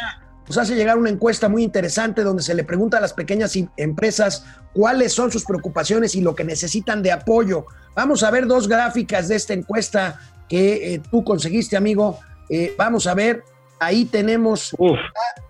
Nos 0.48 0.58
hace 0.58 0.74
llegar 0.74 0.98
una 0.98 1.10
encuesta 1.10 1.48
muy 1.48 1.62
interesante 1.62 2.22
donde 2.22 2.42
se 2.42 2.54
le 2.54 2.64
pregunta 2.64 2.98
a 2.98 3.00
las 3.00 3.12
pequeñas 3.12 3.56
empresas 3.76 4.44
cuáles 4.72 5.12
son 5.12 5.30
sus 5.30 5.44
preocupaciones 5.44 6.14
y 6.14 6.20
lo 6.20 6.34
que 6.34 6.44
necesitan 6.44 7.02
de 7.02 7.12
apoyo. 7.12 7.66
Vamos 7.94 8.22
a 8.22 8.30
ver 8.30 8.46
dos 8.46 8.68
gráficas 8.68 9.28
de 9.28 9.36
esta 9.36 9.54
encuesta 9.54 10.20
que 10.48 10.94
eh, 10.94 11.02
tú 11.10 11.24
conseguiste, 11.24 11.76
amigo. 11.76 12.18
Eh, 12.48 12.74
vamos 12.76 13.06
a 13.06 13.14
ver, 13.14 13.44
ahí 13.80 14.04
tenemos 14.04 14.74
Uf, 14.78 14.98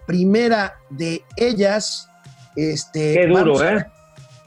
primera 0.07 0.75
de 0.91 1.23
ellas. 1.37 2.09
Este, 2.55 3.15
qué 3.15 3.27
duro, 3.27 3.65
¿eh? 3.65 3.87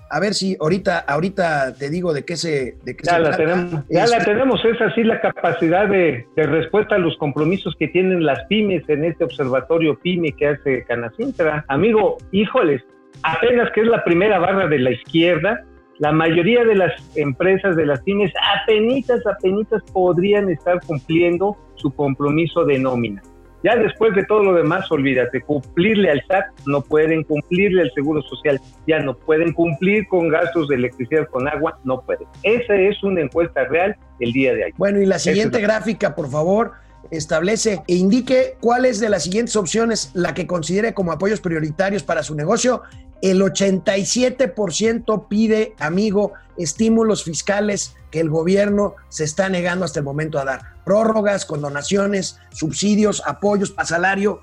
A 0.09 0.19
ver 0.19 0.33
si 0.35 0.55
ahorita, 0.59 0.99
ahorita 0.99 1.73
te 1.75 1.89
digo 1.89 2.13
de 2.13 2.23
qué 2.23 2.35
se, 2.35 2.77
de 2.83 2.95
qué 2.95 3.03
Ya 3.05 3.13
se 3.15 3.19
la 3.19 3.29
trata. 3.31 3.37
tenemos, 3.37 3.85
ya 3.89 4.03
Es- 4.03 4.11
la 4.11 4.23
tenemos, 4.23 4.63
es 4.65 4.79
así 4.81 5.03
la 5.03 5.19
capacidad 5.19 5.87
de, 5.87 6.25
de 6.35 6.43
respuesta 6.43 6.95
a 6.95 6.97
los 6.99 7.17
compromisos 7.17 7.73
que 7.79 7.87
tienen 7.87 8.23
las 8.25 8.43
pymes 8.45 8.87
en 8.87 9.03
este 9.03 9.23
observatorio 9.23 9.97
pyme 9.99 10.31
que 10.33 10.47
hace 10.49 10.83
Canacintra. 10.85 11.65
Amigo, 11.67 12.17
híjoles, 12.31 12.83
apenas 13.23 13.71
que 13.71 13.81
es 13.81 13.87
la 13.87 14.03
primera 14.03 14.37
barra 14.39 14.67
de 14.67 14.79
la 14.79 14.91
izquierda, 14.91 15.63
la 15.97 16.11
mayoría 16.11 16.63
de 16.65 16.75
las 16.75 16.91
empresas 17.17 17.75
de 17.75 17.85
las 17.85 18.01
pymes 18.01 18.31
apenitas, 18.63 19.25
apenitas 19.25 19.81
podrían 19.93 20.49
estar 20.49 20.79
cumpliendo 20.85 21.57
su 21.75 21.89
compromiso 21.95 22.63
de 22.65 22.77
nómina. 22.79 23.21
Ya 23.65 23.75
después 23.75 24.13
de 24.13 24.23
todo 24.25 24.43
lo 24.43 24.53
demás, 24.53 24.91
olvídate, 24.91 25.41
cumplirle 25.41 26.11
al 26.11 26.21
SAT 26.27 26.45
no 26.67 26.81
pueden, 26.83 27.23
cumplirle 27.23 27.81
al 27.81 27.91
Seguro 27.95 28.21
Social 28.21 28.61
ya 28.85 28.99
no 28.99 29.17
pueden, 29.17 29.53
cumplir 29.53 30.07
con 30.07 30.29
gastos 30.29 30.67
de 30.67 30.75
electricidad, 30.75 31.27
con 31.29 31.47
agua, 31.47 31.79
no 31.83 31.99
pueden. 32.01 32.27
Esa 32.43 32.75
es 32.75 33.01
una 33.03 33.21
encuesta 33.21 33.63
real 33.63 33.95
el 34.19 34.31
día 34.33 34.53
de 34.53 34.65
ayer. 34.65 34.75
Bueno, 34.77 35.01
y 35.01 35.07
la 35.07 35.17
siguiente 35.17 35.57
es- 35.57 35.63
gráfica, 35.63 36.13
por 36.13 36.29
favor, 36.29 36.73
establece 37.09 37.81
e 37.87 37.95
indique 37.95 38.55
cuál 38.61 38.85
es 38.85 38.99
de 38.99 39.09
las 39.09 39.23
siguientes 39.23 39.55
opciones 39.55 40.11
la 40.13 40.35
que 40.35 40.45
considere 40.45 40.93
como 40.93 41.11
apoyos 41.11 41.41
prioritarios 41.41 42.03
para 42.03 42.21
su 42.21 42.35
negocio. 42.35 42.83
El 43.25 43.41
87% 43.41 45.27
pide, 45.27 45.73
amigo, 45.79 46.33
estímulos 46.59 47.23
fiscales 47.23 47.97
que 48.11 48.19
el 48.19 48.29
gobierno 48.29 48.93
se 49.09 49.23
está 49.23 49.49
negando 49.49 49.83
hasta 49.83 49.99
el 49.99 50.05
momento 50.05 50.37
a 50.37 50.45
dar. 50.45 50.59
Prórrogas, 50.85 51.43
condonaciones, 51.43 52.39
subsidios, 52.51 53.23
apoyos 53.25 53.71
para 53.71 53.87
salario 53.87 54.41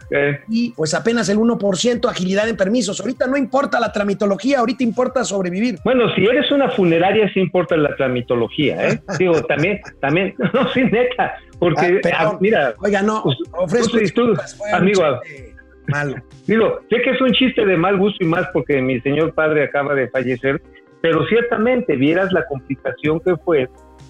y 0.49 0.73
pues 0.73 0.95
apenas 0.95 1.29
el 1.29 1.39
1% 1.39 2.11
agilidad 2.11 2.49
en 2.49 2.57
permisos. 2.57 2.99
Ahorita 3.01 3.29
no 3.29 3.37
importa 3.37 3.79
la 3.79 3.93
tramitología, 3.93 4.59
ahorita 4.59 4.83
importa 4.83 5.23
sobrevivir. 5.23 5.79
Bueno, 5.85 6.13
si 6.17 6.25
eres 6.25 6.51
una 6.51 6.69
funeraria, 6.71 7.33
sí 7.33 7.39
importa 7.39 7.77
la 7.77 7.95
tramitología, 7.95 8.89
¿eh? 8.89 9.01
Digo, 9.17 9.45
también, 9.45 9.81
también, 10.01 10.35
no, 10.53 10.73
sí, 10.73 10.83
neta, 10.83 11.37
porque, 11.61 12.01
Ah, 12.13 12.31
ah, 12.33 12.39
mira, 12.41 12.75
Oiga, 12.79 13.01
no, 13.01 13.23
Pues, 13.23 13.39
ofrezco 13.53 13.91
tú 13.93 13.97
tú, 13.99 14.01
disculpas, 14.01 14.59
amigo. 14.73 15.21
Malo. 15.93 16.17
digo, 16.47 16.81
sé 16.91 17.01
que 17.03 17.11
es 17.11 17.21
un 17.21 17.33
chiste 17.33 17.65
de 17.65 17.77
mal 17.77 17.99
gusto 17.99 18.25
y 18.25 18.27
más 18.27 18.49
porque 18.53 18.81
mi 18.83 19.01
señor 19.01 19.33
padre 19.35 19.65
acaba 19.65 19.95
de 19.95 20.09
fallecer, 20.09 20.61
pero 21.01 21.25
ciertamente 21.27 21.97
vieras 21.97 22.33
la 22.33 22.45
complicación 22.47 23.21
que 23.21 23.37
fue 23.37 23.69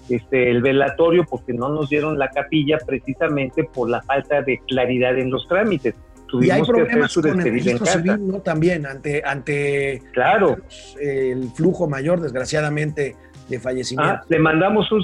este, 0.09 0.49
el 0.51 0.61
velatorio 0.61 1.23
porque 1.29 1.53
no 1.53 1.69
nos 1.69 1.89
dieron 1.89 2.17
la 2.19 2.29
capilla 2.29 2.77
precisamente 2.85 3.63
por 3.63 3.89
la 3.89 4.01
falta 4.01 4.41
de 4.41 4.59
claridad 4.67 5.17
en 5.17 5.31
los 5.31 5.47
trámites. 5.47 5.95
Y 6.41 6.49
hay 6.49 6.61
Tuvimos 6.63 6.71
que 6.71 6.81
hacer 6.81 7.09
su 7.09 7.21
con 7.21 7.39
el 7.41 7.51
registro 7.51 7.79
casa. 7.85 7.99
civil, 8.01 8.27
¿no? 8.27 8.39
También 8.41 8.87
ante, 8.87 9.21
ante 9.23 10.01
Claro. 10.13 10.57
el 10.99 11.47
flujo 11.55 11.87
mayor, 11.87 12.19
desgraciadamente, 12.21 13.15
de 13.49 13.59
fallecimientos. 13.59 14.21
Ah, 14.21 14.25
le 14.29 14.39
mandamos 14.39 14.91
un... 14.91 15.03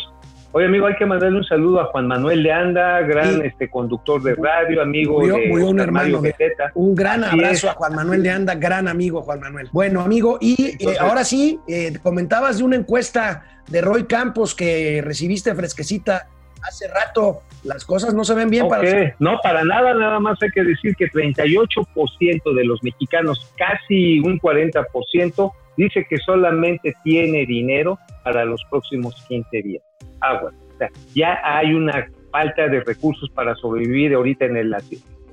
Oye, 0.51 0.65
amigo, 0.65 0.88
hay 0.88 0.95
que 0.95 1.05
mandarle 1.05 1.38
un 1.38 1.43
saludo 1.43 1.79
a 1.79 1.85
Juan 1.85 2.07
Manuel 2.07 2.41
de 2.41 2.51
Anda, 2.51 3.01
gran 3.01 3.35
Sí. 3.35 3.41
este 3.45 3.69
conductor 3.69 4.21
de 4.23 4.33
radio, 4.33 4.81
amigo 4.81 5.19
Murió- 5.19 5.35
de 5.35 5.47
murió 5.47 5.67
un 5.67 5.79
hermano 5.79 6.21
de-. 6.21 6.33
Un 6.73 6.95
gran 6.95 7.23
Así 7.23 7.35
abrazo 7.35 7.67
es. 7.67 7.71
a 7.71 7.73
Juan 7.75 7.93
Manuel 7.95 8.23
de 8.23 8.31
Anda, 8.31 8.55
gran 8.55 8.88
amigo 8.88 9.21
Juan 9.21 9.39
Manuel. 9.41 9.69
Bueno, 9.71 10.01
amigo, 10.01 10.39
y 10.41 10.75
eh, 10.83 10.97
ahora 10.99 11.23
sí, 11.23 11.59
eh, 11.67 11.93
comentabas 12.01 12.57
de 12.57 12.63
una 12.63 12.77
encuesta 12.77 13.43
de 13.67 13.81
Roy 13.81 14.05
Campos 14.05 14.55
que 14.55 15.01
recibiste 15.05 15.53
fresquecita 15.53 16.27
hace 16.62 16.88
rato. 16.88 17.41
Las 17.63 17.86
cosas 17.86 18.13
no 18.13 18.24
se 18.24 18.34
ven 18.34 18.50
bien 18.50 18.67
para 18.67 19.15
No, 19.19 19.38
para 19.43 19.63
nada, 19.63 19.93
nada 19.93 20.19
más 20.19 20.41
hay 20.41 20.50
que 20.50 20.63
decir 20.63 20.95
que 20.95 21.10
38% 21.10 22.56
de 22.56 22.63
los 22.63 22.82
mexicanos, 22.84 23.54
casi 23.58 24.19
un 24.19 24.39
40%, 24.39 25.52
dice 25.78 26.06
que 26.10 26.17
solamente 26.17 26.93
tiene 27.04 27.45
dinero 27.45 27.98
para 28.24 28.45
los 28.45 28.62
próximos 28.69 29.15
15 29.28 29.62
días. 29.62 29.84
Agua. 30.22 30.54
O 30.74 30.78
sea, 30.78 30.89
ya 31.13 31.39
hay 31.43 31.74
una 31.74 32.08
falta 32.32 32.67
de 32.67 32.82
recursos 32.82 33.30
para 33.32 33.56
sobrevivir 33.56 34.13
ahorita 34.13 34.45
en, 34.45 34.58
el, 34.58 34.76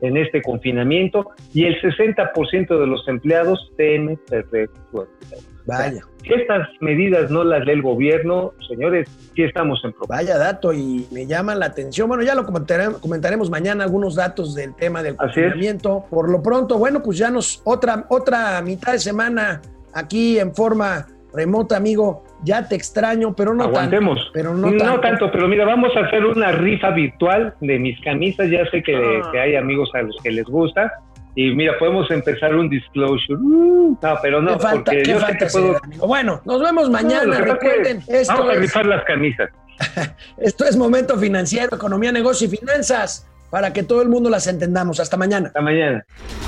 en 0.00 0.16
este 0.16 0.42
confinamiento 0.42 1.30
y 1.52 1.64
el 1.64 1.80
60% 1.80 2.78
de 2.80 2.86
los 2.86 3.06
empleados 3.08 3.72
teme 3.76 4.18
perder 4.28 4.70
su 4.90 5.00
actividad. 5.00 5.38
Vaya, 5.66 6.02
Si 6.22 6.32
estas 6.32 6.68
medidas 6.80 7.28
no 7.28 7.42
las 7.42 7.64
lee 7.64 7.72
el 7.72 7.82
gobierno, 7.82 8.52
señores, 8.68 9.08
sí 9.34 9.42
estamos 9.42 9.80
en 9.84 9.92
problemas. 9.92 10.24
vaya 10.24 10.38
dato 10.38 10.72
y 10.72 11.08
me 11.10 11.26
llama 11.26 11.56
la 11.56 11.66
atención. 11.66 12.06
Bueno, 12.06 12.22
ya 12.22 12.36
lo 12.36 12.44
comentaremos, 12.46 13.00
comentaremos 13.00 13.50
mañana 13.50 13.82
algunos 13.82 14.14
datos 14.14 14.54
del 14.54 14.76
tema 14.76 15.02
del 15.02 15.16
confinamiento. 15.16 16.04
Por 16.08 16.30
lo 16.30 16.40
pronto, 16.40 16.78
bueno, 16.78 17.02
pues 17.02 17.18
ya 17.18 17.30
nos 17.30 17.62
otra 17.64 18.06
otra 18.10 18.62
mitad 18.62 18.92
de 18.92 19.00
semana 19.00 19.60
aquí 19.92 20.38
en 20.38 20.54
forma 20.54 21.08
remota, 21.34 21.76
amigo. 21.76 22.22
Ya 22.44 22.68
te 22.68 22.76
extraño, 22.76 23.34
pero 23.34 23.54
no 23.54 23.64
Aguantemos. 23.64 24.16
tanto. 24.18 24.30
Pero 24.34 24.54
no, 24.54 25.00
tanto. 25.00 25.30
pero 25.32 25.48
mira, 25.48 25.64
vamos 25.64 25.90
a 25.96 26.00
hacer 26.00 26.24
una 26.24 26.52
rifa 26.52 26.90
virtual 26.90 27.54
de 27.60 27.78
mis 27.78 28.00
camisas. 28.02 28.48
Ya 28.50 28.68
sé 28.70 28.82
que, 28.82 28.94
Ah. 28.94 29.28
que 29.32 29.40
hay 29.40 29.56
amigos 29.56 29.90
a 29.94 30.02
los 30.02 30.16
que 30.22 30.30
les 30.30 30.44
gusta. 30.44 30.92
Y 31.34 31.54
mira, 31.54 31.74
podemos 31.78 32.10
empezar 32.10 32.54
un 32.54 32.68
disclosure. 32.70 33.38
Uh, 33.42 33.98
no, 34.00 34.18
pero 34.22 34.40
no, 34.40 34.54
¿Qué 34.54 34.58
falta, 34.62 34.84
porque 34.92 35.02
qué 35.02 35.10
yo 35.10 35.18
sé 35.20 35.26
falta 35.26 35.46
que 35.46 35.52
puedo. 35.52 35.80
Bueno, 36.06 36.40
nos 36.44 36.60
vemos 36.62 36.86
No, 36.86 36.92
mañana. 36.92 37.34
es 37.36 37.40
Recuerden, 37.42 38.02
esto 38.08 38.32
Vamos 38.34 38.52
a 38.56 38.58
rifar 38.58 38.86
las 38.86 39.04
camisas. 39.04 39.50
esto 40.38 40.64
es 40.64 40.76
Momento 40.76 41.18
Financiero, 41.18 41.76
Economía, 41.76 42.10
Negocio 42.12 42.46
y 42.46 42.56
Finanzas, 42.56 43.28
para 43.50 43.72
que 43.74 43.82
todo 43.82 44.00
el 44.00 44.08
mundo 44.08 44.30
las 44.30 44.46
entendamos. 44.46 44.98
Hasta 45.00 45.16
mañana. 45.18 45.48
Hasta 45.48 45.60
mañana. 45.60 46.04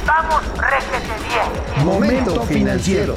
Vamos, 0.06 0.42
réjete 0.56 1.12
bien. 1.28 1.84
Momento 1.84 2.42
financiero. 2.44 3.14